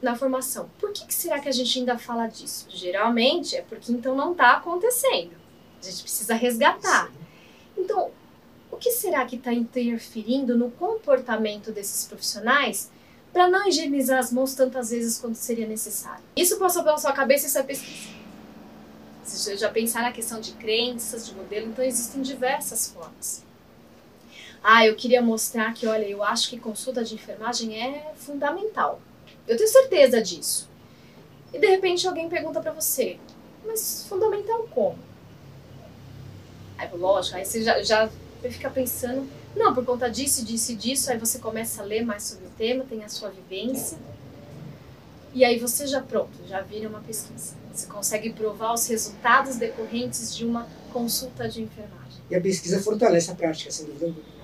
na 0.02 0.16
formação, 0.16 0.68
por 0.76 0.92
que, 0.92 1.06
que 1.06 1.14
será 1.14 1.38
que 1.38 1.48
a 1.48 1.52
gente 1.52 1.78
ainda 1.78 1.96
fala 1.96 2.26
disso? 2.26 2.66
Geralmente 2.68 3.54
é 3.54 3.62
porque 3.62 3.92
então 3.92 4.16
não 4.16 4.32
está 4.32 4.54
acontecendo. 4.54 5.30
A 5.80 5.84
gente 5.84 6.02
precisa 6.02 6.34
resgatar. 6.34 7.06
Sim. 7.06 7.12
Então, 7.78 8.10
o 8.72 8.76
que 8.76 8.90
será 8.90 9.24
que 9.24 9.36
está 9.36 9.52
interferindo 9.52 10.58
no 10.58 10.68
comportamento 10.68 11.70
desses 11.70 12.08
profissionais 12.08 12.90
para 13.32 13.48
não 13.48 13.68
higienizar 13.68 14.18
as 14.18 14.32
mãos 14.32 14.52
tantas 14.52 14.90
vezes 14.90 15.20
quanto 15.20 15.36
seria 15.36 15.68
necessário? 15.68 16.24
Isso 16.34 16.58
passou 16.58 16.82
pela 16.82 16.98
sua 16.98 17.12
cabeça 17.12 17.46
e 17.46 17.50
você 17.50 17.62
pesquisa. 17.62 18.08
Você 19.22 19.56
já 19.56 19.70
pensar 19.70 20.02
na 20.02 20.10
questão 20.10 20.40
de 20.40 20.50
crenças, 20.54 21.24
de 21.24 21.36
modelo, 21.36 21.68
então 21.68 21.84
existem 21.84 22.20
diversas 22.20 22.90
formas. 22.90 23.45
Ah, 24.68 24.84
eu 24.84 24.96
queria 24.96 25.22
mostrar 25.22 25.72
que, 25.74 25.86
olha, 25.86 26.04
eu 26.08 26.24
acho 26.24 26.50
que 26.50 26.58
consulta 26.58 27.04
de 27.04 27.14
enfermagem 27.14 27.80
é 27.80 28.12
fundamental. 28.16 29.00
Eu 29.46 29.56
tenho 29.56 29.68
certeza 29.68 30.20
disso. 30.20 30.68
E 31.54 31.58
de 31.60 31.68
repente 31.68 32.04
alguém 32.04 32.28
pergunta 32.28 32.60
para 32.60 32.72
você, 32.72 33.16
mas 33.64 34.04
fundamental 34.08 34.66
como? 34.72 34.98
Aí, 36.76 36.88
lógico, 36.94 37.36
aí 37.36 37.44
você 37.44 37.62
já, 37.62 37.80
já 37.80 38.10
vai 38.42 38.50
ficar 38.50 38.70
pensando, 38.70 39.30
não, 39.54 39.72
por 39.72 39.84
conta 39.84 40.10
disso, 40.10 40.44
disso 40.44 40.72
e 40.72 40.74
disso, 40.74 41.12
aí 41.12 41.16
você 41.16 41.38
começa 41.38 41.80
a 41.80 41.84
ler 41.84 42.04
mais 42.04 42.24
sobre 42.24 42.46
o 42.46 42.50
tema, 42.58 42.82
tem 42.82 43.04
a 43.04 43.08
sua 43.08 43.30
vivência. 43.30 43.96
E 45.32 45.44
aí 45.44 45.60
você 45.60 45.86
já 45.86 46.00
pronto, 46.00 46.32
já 46.48 46.60
vira 46.60 46.88
uma 46.88 47.02
pesquisa. 47.02 47.54
Você 47.72 47.86
consegue 47.86 48.32
provar 48.32 48.74
os 48.74 48.84
resultados 48.88 49.54
decorrentes 49.54 50.34
de 50.34 50.44
uma 50.44 50.66
consulta 50.92 51.48
de 51.48 51.62
enfermagem. 51.62 52.20
E 52.28 52.34
a 52.34 52.40
pesquisa 52.40 52.82
fortalece 52.82 53.30
a 53.30 53.34
prática, 53.36 53.70
sem 53.70 53.86
dúvida 53.86 54.06
alguma. 54.06 54.35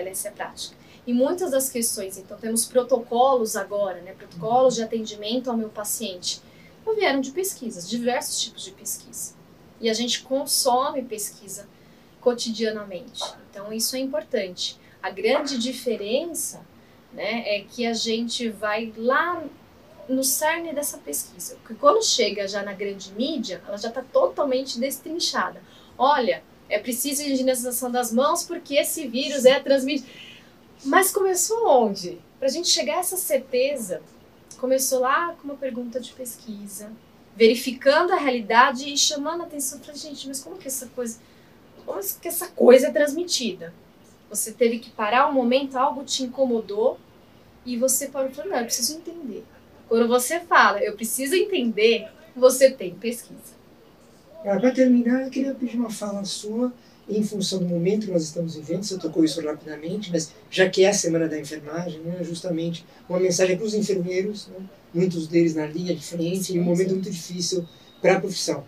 A 0.00 0.32
prática. 0.32 0.76
E 1.06 1.12
muitas 1.12 1.50
das 1.50 1.68
questões, 1.68 2.16
então 2.16 2.36
temos 2.38 2.64
protocolos 2.64 3.56
agora, 3.56 4.00
né, 4.00 4.12
protocolos 4.12 4.74
de 4.74 4.82
atendimento 4.82 5.50
ao 5.50 5.56
meu 5.56 5.68
paciente, 5.68 6.40
então, 6.84 6.94
vieram 6.94 7.22
de 7.22 7.30
pesquisas, 7.30 7.88
diversos 7.88 8.42
tipos 8.42 8.62
de 8.62 8.70
pesquisa. 8.70 9.34
E 9.80 9.88
a 9.88 9.94
gente 9.94 10.22
consome 10.22 11.02
pesquisa 11.02 11.66
cotidianamente. 12.20 13.22
Então 13.50 13.72
isso 13.72 13.96
é 13.96 14.00
importante. 14.00 14.78
A 15.02 15.08
grande 15.08 15.56
diferença 15.56 16.60
né, 17.10 17.42
é 17.46 17.62
que 17.62 17.86
a 17.86 17.94
gente 17.94 18.50
vai 18.50 18.92
lá 18.98 19.42
no 20.06 20.22
cerne 20.22 20.74
dessa 20.74 20.98
pesquisa. 20.98 21.56
Porque 21.56 21.74
quando 21.74 22.04
chega 22.04 22.46
já 22.46 22.62
na 22.62 22.74
grande 22.74 23.10
mídia, 23.14 23.62
ela 23.66 23.78
já 23.78 23.88
está 23.88 24.02
totalmente 24.02 24.78
destrinchada. 24.78 25.62
Olha, 25.96 26.44
é 26.68 26.78
preciso 26.78 27.22
higienização 27.22 27.90
das 27.90 28.12
mãos 28.12 28.42
porque 28.44 28.76
esse 28.76 29.06
vírus 29.06 29.44
é 29.44 29.60
transmitido. 29.60 30.08
Mas 30.84 31.10
começou 31.10 31.66
onde? 31.68 32.18
Para 32.38 32.48
a 32.48 32.50
gente 32.50 32.68
chegar 32.68 32.96
a 32.96 33.00
essa 33.00 33.16
certeza, 33.16 34.02
começou 34.58 35.00
lá 35.00 35.34
com 35.34 35.44
uma 35.44 35.56
pergunta 35.56 35.98
de 36.00 36.12
pesquisa, 36.12 36.90
verificando 37.36 38.12
a 38.12 38.16
realidade 38.16 38.92
e 38.92 38.96
chamando 38.96 39.42
a 39.42 39.44
atenção 39.44 39.78
para 39.78 39.94
gente, 39.94 40.28
mas 40.28 40.42
como 40.42 40.56
que 40.56 40.68
essa 40.68 40.86
coisa 40.88 41.18
como 41.84 42.00
que 42.20 42.28
essa 42.28 42.48
coisa 42.48 42.88
é 42.88 42.90
transmitida. 42.90 43.74
Você 44.30 44.52
teve 44.52 44.78
que 44.78 44.90
parar 44.90 45.28
um 45.28 45.32
momento, 45.32 45.76
algo 45.76 46.02
te 46.02 46.22
incomodou 46.22 46.98
e 47.64 47.76
você 47.76 48.08
parou 48.08 48.30
e 48.30 48.34
falou, 48.34 48.50
não, 48.50 48.58
eu 48.58 48.64
preciso 48.64 48.96
entender. 48.96 49.44
Quando 49.88 50.08
você 50.08 50.40
fala, 50.40 50.82
eu 50.82 50.94
preciso 50.96 51.34
entender, 51.34 52.08
você 52.34 52.70
tem 52.70 52.94
pesquisa. 52.94 53.54
Para 54.44 54.70
terminar, 54.72 55.22
eu 55.22 55.30
queria 55.30 55.54
pedir 55.54 55.78
uma 55.78 55.88
fala 55.88 56.22
sua 56.22 56.70
em 57.08 57.22
função 57.22 57.60
do 57.60 57.64
momento 57.64 58.04
que 58.04 58.12
nós 58.12 58.22
estamos 58.22 58.56
vivendo, 58.56 58.84
você 58.84 58.98
tocou 58.98 59.24
isso 59.24 59.40
rapidamente, 59.40 60.10
mas 60.12 60.32
já 60.50 60.68
que 60.68 60.84
é 60.84 60.90
a 60.90 60.92
Semana 60.92 61.26
da 61.26 61.40
Enfermagem, 61.40 62.00
né, 62.00 62.18
justamente 62.22 62.84
uma 63.08 63.18
mensagem 63.18 63.56
para 63.56 63.64
os 63.64 63.72
enfermeiros, 63.72 64.48
né, 64.48 64.66
muitos 64.92 65.26
deles 65.26 65.54
na 65.54 65.66
linha 65.66 65.94
de 65.94 66.04
frente, 66.04 66.54
em 66.54 66.60
um 66.60 66.62
momento 66.62 66.90
muito 66.90 67.10
difícil 67.10 67.66
para 68.02 68.16
a 68.16 68.20
profissão. 68.20 68.64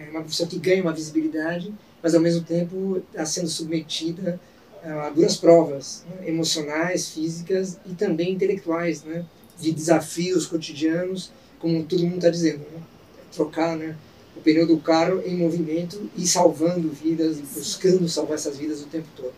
É 0.00 0.08
uma 0.08 0.20
profissão 0.20 0.46
que 0.46 0.58
ganha 0.58 0.80
uma 0.82 0.94
visibilidade, 0.94 1.74
mas 2.02 2.14
ao 2.14 2.22
mesmo 2.22 2.42
tempo 2.42 3.02
está 3.12 3.26
sendo 3.26 3.48
submetida 3.48 4.40
a 4.82 5.10
duras 5.10 5.36
provas 5.36 6.06
né, 6.08 6.26
emocionais, 6.28 7.10
físicas 7.10 7.78
e 7.84 7.92
também 7.94 8.32
intelectuais, 8.32 9.04
né, 9.04 9.26
de 9.60 9.72
desafios 9.72 10.46
cotidianos, 10.46 11.30
como 11.58 11.84
todo 11.84 12.02
mundo 12.02 12.16
está 12.16 12.30
dizendo, 12.30 12.60
né, 12.60 12.80
trocar 13.30 13.76
né, 13.76 13.94
o 14.38 14.40
pneu 14.40 14.66
do 14.66 14.78
carro 14.78 15.20
em 15.26 15.36
movimento 15.36 16.10
e 16.16 16.26
salvando 16.26 16.88
vidas 16.90 17.38
e 17.38 17.42
buscando 17.42 18.08
salvar 18.08 18.36
essas 18.36 18.56
vidas 18.56 18.80
o 18.80 18.86
tempo 18.86 19.08
todo. 19.16 19.34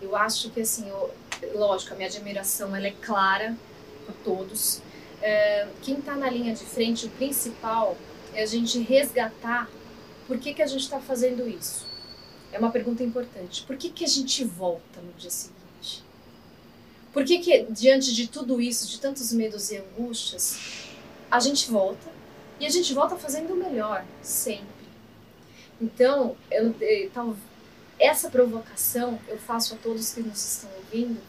Eu 0.00 0.14
acho 0.14 0.50
que 0.50 0.60
assim, 0.60 0.88
eu, 0.88 1.10
lógico, 1.54 1.94
a 1.94 1.96
minha 1.96 2.08
admiração 2.08 2.76
ela 2.76 2.86
é 2.86 2.94
clara 3.02 3.56
por 4.06 4.14
todos. 4.22 4.80
É, 5.20 5.66
quem 5.82 5.98
está 5.98 6.14
na 6.14 6.30
linha 6.30 6.54
de 6.54 6.64
frente, 6.64 7.06
o 7.06 7.10
principal 7.10 7.96
é 8.34 8.42
a 8.42 8.46
gente 8.46 8.78
resgatar 8.78 9.68
por 10.26 10.38
que, 10.38 10.52
que 10.52 10.62
a 10.62 10.66
gente 10.66 10.82
está 10.82 11.00
fazendo 11.00 11.48
isso? 11.48 11.86
É 12.52 12.58
uma 12.58 12.70
pergunta 12.70 13.02
importante. 13.02 13.64
Por 13.64 13.76
que, 13.76 13.88
que 13.88 14.04
a 14.04 14.08
gente 14.08 14.44
volta 14.44 15.00
no 15.00 15.12
dia 15.14 15.30
seguinte? 15.30 16.04
Por 17.12 17.24
que, 17.24 17.38
que, 17.38 17.66
diante 17.70 18.14
de 18.14 18.28
tudo 18.28 18.60
isso, 18.60 18.86
de 18.86 19.00
tantos 19.00 19.32
medos 19.32 19.70
e 19.70 19.78
angústias, 19.78 20.58
a 21.30 21.40
gente 21.40 21.70
volta 21.70 22.17
e 22.60 22.66
a 22.66 22.70
gente 22.70 22.92
volta 22.94 23.16
fazendo 23.16 23.52
o 23.52 23.56
melhor, 23.56 24.04
sempre. 24.22 24.66
Então, 25.80 26.36
eu, 26.50 26.74
eu, 26.80 27.36
essa 27.98 28.30
provocação 28.30 29.18
eu 29.28 29.38
faço 29.38 29.74
a 29.74 29.76
todos 29.78 30.12
que 30.12 30.20
nos 30.20 30.44
estão 30.44 30.70
ouvindo, 30.76 31.20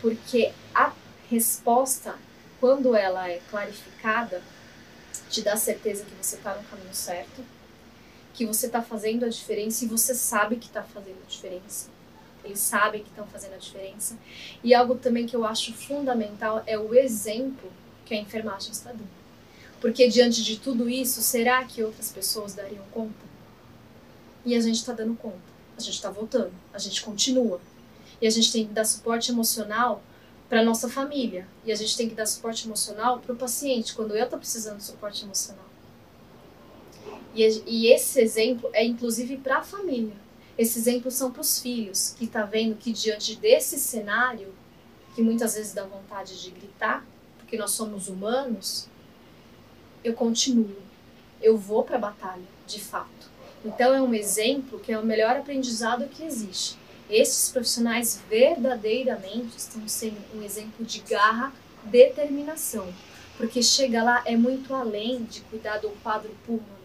porque 0.00 0.52
a 0.74 0.92
resposta, 1.28 2.14
quando 2.60 2.94
ela 2.94 3.28
é 3.28 3.40
clarificada, 3.50 4.42
te 5.28 5.42
dá 5.42 5.56
certeza 5.56 6.04
que 6.04 6.14
você 6.14 6.36
está 6.36 6.54
no 6.54 6.64
caminho 6.64 6.94
certo 6.94 7.42
que 8.32 8.46
você 8.46 8.66
está 8.66 8.80
fazendo 8.80 9.24
a 9.24 9.28
diferença 9.28 9.84
e 9.84 9.88
você 9.88 10.14
sabe 10.14 10.56
que 10.56 10.66
está 10.66 10.82
fazendo 10.82 11.18
a 11.22 11.28
diferença. 11.28 11.90
Eles 12.42 12.60
sabem 12.60 13.02
que 13.02 13.10
estão 13.10 13.26
fazendo 13.26 13.54
a 13.54 13.58
diferença. 13.58 14.16
E 14.64 14.74
algo 14.74 14.94
também 14.94 15.26
que 15.26 15.36
eu 15.36 15.44
acho 15.44 15.74
fundamental 15.74 16.62
é 16.66 16.78
o 16.78 16.94
exemplo 16.94 17.70
que 18.06 18.14
a 18.14 18.16
enfermagem 18.16 18.72
está 18.72 18.92
dando. 18.92 19.19
Porque 19.80 20.08
diante 20.08 20.44
de 20.44 20.58
tudo 20.58 20.88
isso, 20.88 21.22
será 21.22 21.64
que 21.64 21.82
outras 21.82 22.12
pessoas 22.12 22.54
dariam 22.54 22.84
conta? 22.92 23.30
E 24.44 24.54
a 24.54 24.60
gente 24.60 24.76
está 24.76 24.92
dando 24.92 25.14
conta. 25.16 25.38
A 25.76 25.80
gente 25.80 25.94
está 25.94 26.10
voltando. 26.10 26.52
A 26.72 26.78
gente 26.78 27.02
continua. 27.02 27.60
E 28.20 28.26
a 28.26 28.30
gente 28.30 28.52
tem 28.52 28.66
que 28.66 28.72
dar 28.72 28.84
suporte 28.84 29.30
emocional 29.32 30.02
para 30.48 30.62
nossa 30.62 30.88
família. 30.88 31.48
E 31.64 31.72
a 31.72 31.74
gente 31.74 31.96
tem 31.96 32.08
que 32.08 32.14
dar 32.14 32.26
suporte 32.26 32.66
emocional 32.66 33.20
para 33.20 33.32
o 33.32 33.36
paciente, 33.36 33.94
quando 33.94 34.14
eu 34.14 34.24
estou 34.24 34.38
precisando 34.38 34.78
de 34.78 34.84
suporte 34.84 35.24
emocional. 35.24 35.64
E, 37.34 37.42
e 37.66 37.86
esse 37.86 38.20
exemplo 38.20 38.68
é 38.72 38.84
inclusive 38.84 39.38
para 39.38 39.58
a 39.58 39.62
família. 39.62 40.16
Esses 40.58 40.76
exemplos 40.76 41.14
são 41.14 41.30
para 41.30 41.40
os 41.40 41.58
filhos, 41.58 42.14
que 42.18 42.26
está 42.26 42.42
vendo 42.42 42.76
que 42.76 42.92
diante 42.92 43.36
desse 43.36 43.78
cenário, 43.78 44.52
que 45.14 45.22
muitas 45.22 45.54
vezes 45.54 45.72
dá 45.72 45.84
vontade 45.84 46.42
de 46.42 46.50
gritar, 46.50 47.06
porque 47.38 47.56
nós 47.56 47.70
somos 47.70 48.08
humanos, 48.08 48.89
eu 50.02 50.14
continuo, 50.14 50.76
eu 51.42 51.56
vou 51.56 51.82
para 51.82 51.96
a 51.96 52.00
batalha, 52.00 52.42
de 52.66 52.80
fato. 52.80 53.30
Então 53.64 53.92
é 53.94 54.00
um 54.00 54.14
exemplo 54.14 54.78
que 54.78 54.92
é 54.92 54.98
o 54.98 55.04
melhor 55.04 55.36
aprendizado 55.36 56.08
que 56.08 56.22
existe. 56.22 56.78
Esses 57.08 57.50
profissionais 57.50 58.22
verdadeiramente 58.28 59.56
estão 59.56 59.86
sendo 59.88 60.18
um 60.34 60.42
exemplo 60.42 60.84
de 60.84 61.00
garra, 61.00 61.52
determinação, 61.84 62.92
porque 63.36 63.62
chega 63.62 64.02
lá 64.02 64.22
é 64.24 64.36
muito 64.36 64.74
além 64.74 65.24
de 65.24 65.40
cuidar 65.42 65.78
do 65.78 65.90
quadro 66.02 66.30
pulmonar 66.46 66.80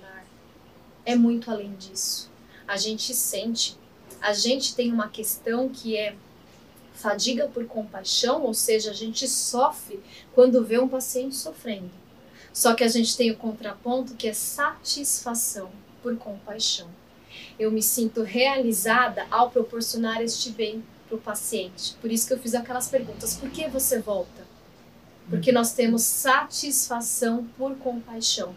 é 1.06 1.16
muito 1.16 1.52
além 1.52 1.74
disso. 1.76 2.30
A 2.68 2.76
gente 2.76 3.14
sente, 3.14 3.78
a 4.20 4.34
gente 4.34 4.76
tem 4.76 4.92
uma 4.92 5.08
questão 5.08 5.70
que 5.70 5.96
é 5.96 6.16
fadiga 6.94 7.48
por 7.48 7.66
compaixão, 7.66 8.44
ou 8.44 8.54
seja, 8.54 8.90
a 8.90 8.94
gente 8.94 9.28
sofre 9.28 10.00
quando 10.34 10.66
vê 10.66 10.80
um 10.80 10.88
paciente 10.88 11.36
sofrendo. 11.36 11.92
Só 12.56 12.74
que 12.74 12.84
a 12.84 12.88
gente 12.88 13.16
tem 13.16 13.30
o 13.30 13.38
contraponto 13.38 14.16
que 14.16 14.28
é 14.28 14.34
satisfação 14.34 15.70
por 16.02 16.16
compaixão. 16.18 16.88
Eu 17.60 17.70
me 17.70 17.84
sinto 17.84 18.24
realizada 18.24 19.28
ao 19.30 19.52
proporcionar 19.52 20.22
este 20.22 20.50
bem 20.50 20.84
para 21.08 21.18
o 21.18 21.22
paciente. 21.22 21.96
Por 22.02 22.12
isso 22.12 22.26
que 22.26 22.34
eu 22.34 22.40
fiz 22.40 22.56
aquelas 22.56 22.88
perguntas: 22.88 23.36
por 23.36 23.50
que 23.50 23.68
você 23.68 24.00
volta? 24.00 24.48
Porque 25.30 25.52
nós 25.52 25.74
temos 25.74 26.04
satisfação 26.04 27.46
por 27.58 27.76
compaixão 27.76 28.56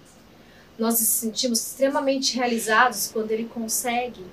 nós 0.79 1.01
nos 1.01 1.09
sentimos 1.09 1.61
extremamente 1.61 2.37
realizados 2.37 3.11
quando 3.13 3.33
ele 3.33 3.47
consegue 3.47 4.25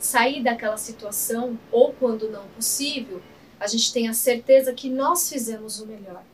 sair 0.00 0.42
daquela 0.42 0.76
situação 0.76 1.56
ou 1.70 1.92
quando 1.92 2.28
não 2.28 2.44
possível, 2.48 3.22
a 3.60 3.68
gente 3.68 3.92
tem 3.92 4.08
a 4.08 4.12
certeza 4.12 4.72
que 4.72 4.90
nós 4.90 5.28
fizemos 5.28 5.80
o 5.80 5.86
melhor. 5.86 6.24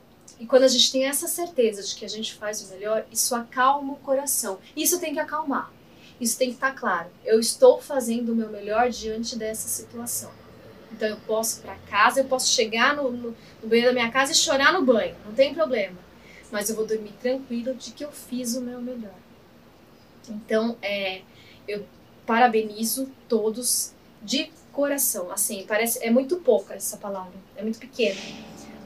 E 0.40 0.46
quando 0.46 0.62
a 0.62 0.68
gente 0.68 0.92
tem 0.92 1.04
essa 1.04 1.26
certeza 1.26 1.82
de 1.82 1.94
que 1.94 2.04
a 2.04 2.08
gente 2.08 2.34
faz 2.34 2.62
o 2.62 2.72
melhor, 2.72 3.04
isso 3.10 3.34
acalma 3.34 3.94
o 3.94 3.96
coração. 3.96 4.58
Isso 4.76 5.00
tem 5.00 5.12
que 5.12 5.18
acalmar. 5.18 5.72
Isso 6.20 6.38
tem 6.38 6.48
que 6.48 6.54
estar 6.54 6.72
claro. 6.72 7.08
Eu 7.24 7.40
estou 7.40 7.80
fazendo 7.80 8.32
o 8.32 8.36
meu 8.36 8.48
melhor 8.48 8.88
diante 8.90 9.36
dessa 9.36 9.68
situação. 9.68 10.30
Então 10.92 11.08
eu 11.08 11.16
posso 11.26 11.58
ir 11.58 11.62
para 11.62 11.74
casa, 11.90 12.20
eu 12.20 12.24
posso 12.24 12.48
chegar 12.48 12.96
no, 12.96 13.10
no, 13.10 13.36
no 13.62 13.68
banheiro 13.68 13.90
da 13.90 13.94
minha 13.94 14.10
casa 14.10 14.32
e 14.32 14.34
chorar 14.34 14.72
no 14.72 14.84
banho, 14.84 15.14
não 15.24 15.32
tem 15.34 15.54
problema. 15.54 15.96
Mas 16.50 16.70
eu 16.70 16.76
vou 16.76 16.86
dormir 16.86 17.12
tranquilo 17.20 17.74
de 17.74 17.92
que 17.92 18.04
eu 18.04 18.10
fiz 18.10 18.56
o 18.56 18.60
meu 18.60 18.80
melhor. 18.80 19.14
Então, 20.28 20.76
é, 20.82 21.22
eu 21.66 21.84
parabenizo 22.26 23.10
todos 23.28 23.92
de 24.22 24.50
coração. 24.72 25.30
Assim, 25.30 25.64
parece 25.66 26.02
é 26.04 26.10
muito 26.10 26.36
pouca 26.36 26.74
essa 26.74 26.96
palavra, 26.96 27.34
é 27.56 27.62
muito 27.62 27.78
pequena, 27.78 28.20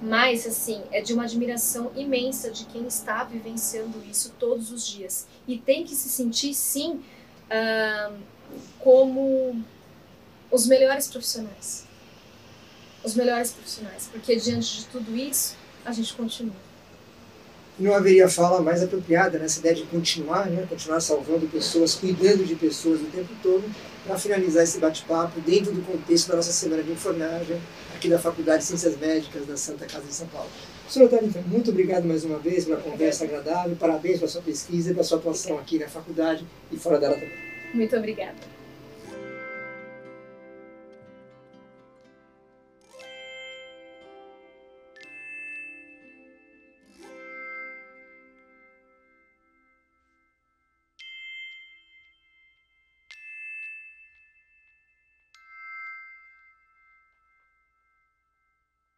mas 0.02 0.44
assim 0.46 0.82
é 0.90 1.00
de 1.00 1.14
uma 1.14 1.22
admiração 1.22 1.92
imensa 1.94 2.50
de 2.50 2.64
quem 2.64 2.86
está 2.88 3.22
vivenciando 3.22 4.02
isso 4.10 4.34
todos 4.36 4.72
os 4.72 4.84
dias. 4.84 5.26
E 5.46 5.56
tem 5.56 5.84
que 5.84 5.94
se 5.94 6.08
sentir 6.08 6.52
sim 6.54 7.00
uh, 7.48 8.14
como 8.80 9.64
os 10.50 10.66
melhores 10.66 11.06
profissionais, 11.06 11.86
os 13.04 13.14
melhores 13.14 13.52
profissionais, 13.52 14.08
porque 14.12 14.34
diante 14.34 14.80
de 14.80 14.86
tudo 14.86 15.16
isso 15.16 15.56
a 15.84 15.92
gente 15.92 16.12
continua. 16.14 16.54
não 17.78 17.94
haveria 17.94 18.28
fala 18.28 18.60
mais 18.60 18.82
apropriada 18.82 19.38
nessa 19.38 19.60
ideia 19.60 19.76
de 19.76 19.84
continuar, 19.84 20.46
né, 20.46 20.66
continuar 20.68 21.00
salvando 21.00 21.46
pessoas, 21.46 21.94
cuidando 21.94 22.44
de 22.44 22.56
pessoas 22.56 23.00
o 23.00 23.04
tempo 23.06 23.32
todo, 23.40 23.64
para 24.04 24.18
finalizar 24.18 24.64
esse 24.64 24.78
bate-papo 24.78 25.40
dentro 25.40 25.72
do 25.72 25.80
contexto 25.82 26.28
da 26.28 26.36
nossa 26.36 26.52
semana 26.52 26.82
de 26.82 26.90
enfermagem 26.90 27.60
aqui 28.02 28.08
da 28.08 28.18
Faculdade 28.18 28.58
de 28.58 28.64
Ciências 28.64 28.98
Médicas 28.98 29.46
da 29.46 29.56
Santa 29.56 29.86
Casa 29.86 30.04
de 30.04 30.12
São 30.12 30.26
Paulo. 30.26 30.48
Professora 30.80 31.08
Thalita, 31.08 31.40
muito 31.46 31.70
obrigado 31.70 32.04
mais 32.04 32.24
uma 32.24 32.36
vez 32.36 32.64
pela 32.64 32.78
conversa 32.78 33.24
agradável, 33.24 33.76
parabéns 33.76 34.18
pela 34.18 34.28
sua 34.28 34.42
pesquisa 34.42 34.90
e 34.90 34.92
pela 34.92 35.04
sua 35.04 35.18
atuação 35.18 35.56
aqui 35.56 35.78
na 35.78 35.86
faculdade 35.86 36.44
e 36.72 36.76
fora 36.76 36.98
dela 36.98 37.14
também. 37.14 37.30
Muito 37.72 37.96
obrigada. 37.96 38.34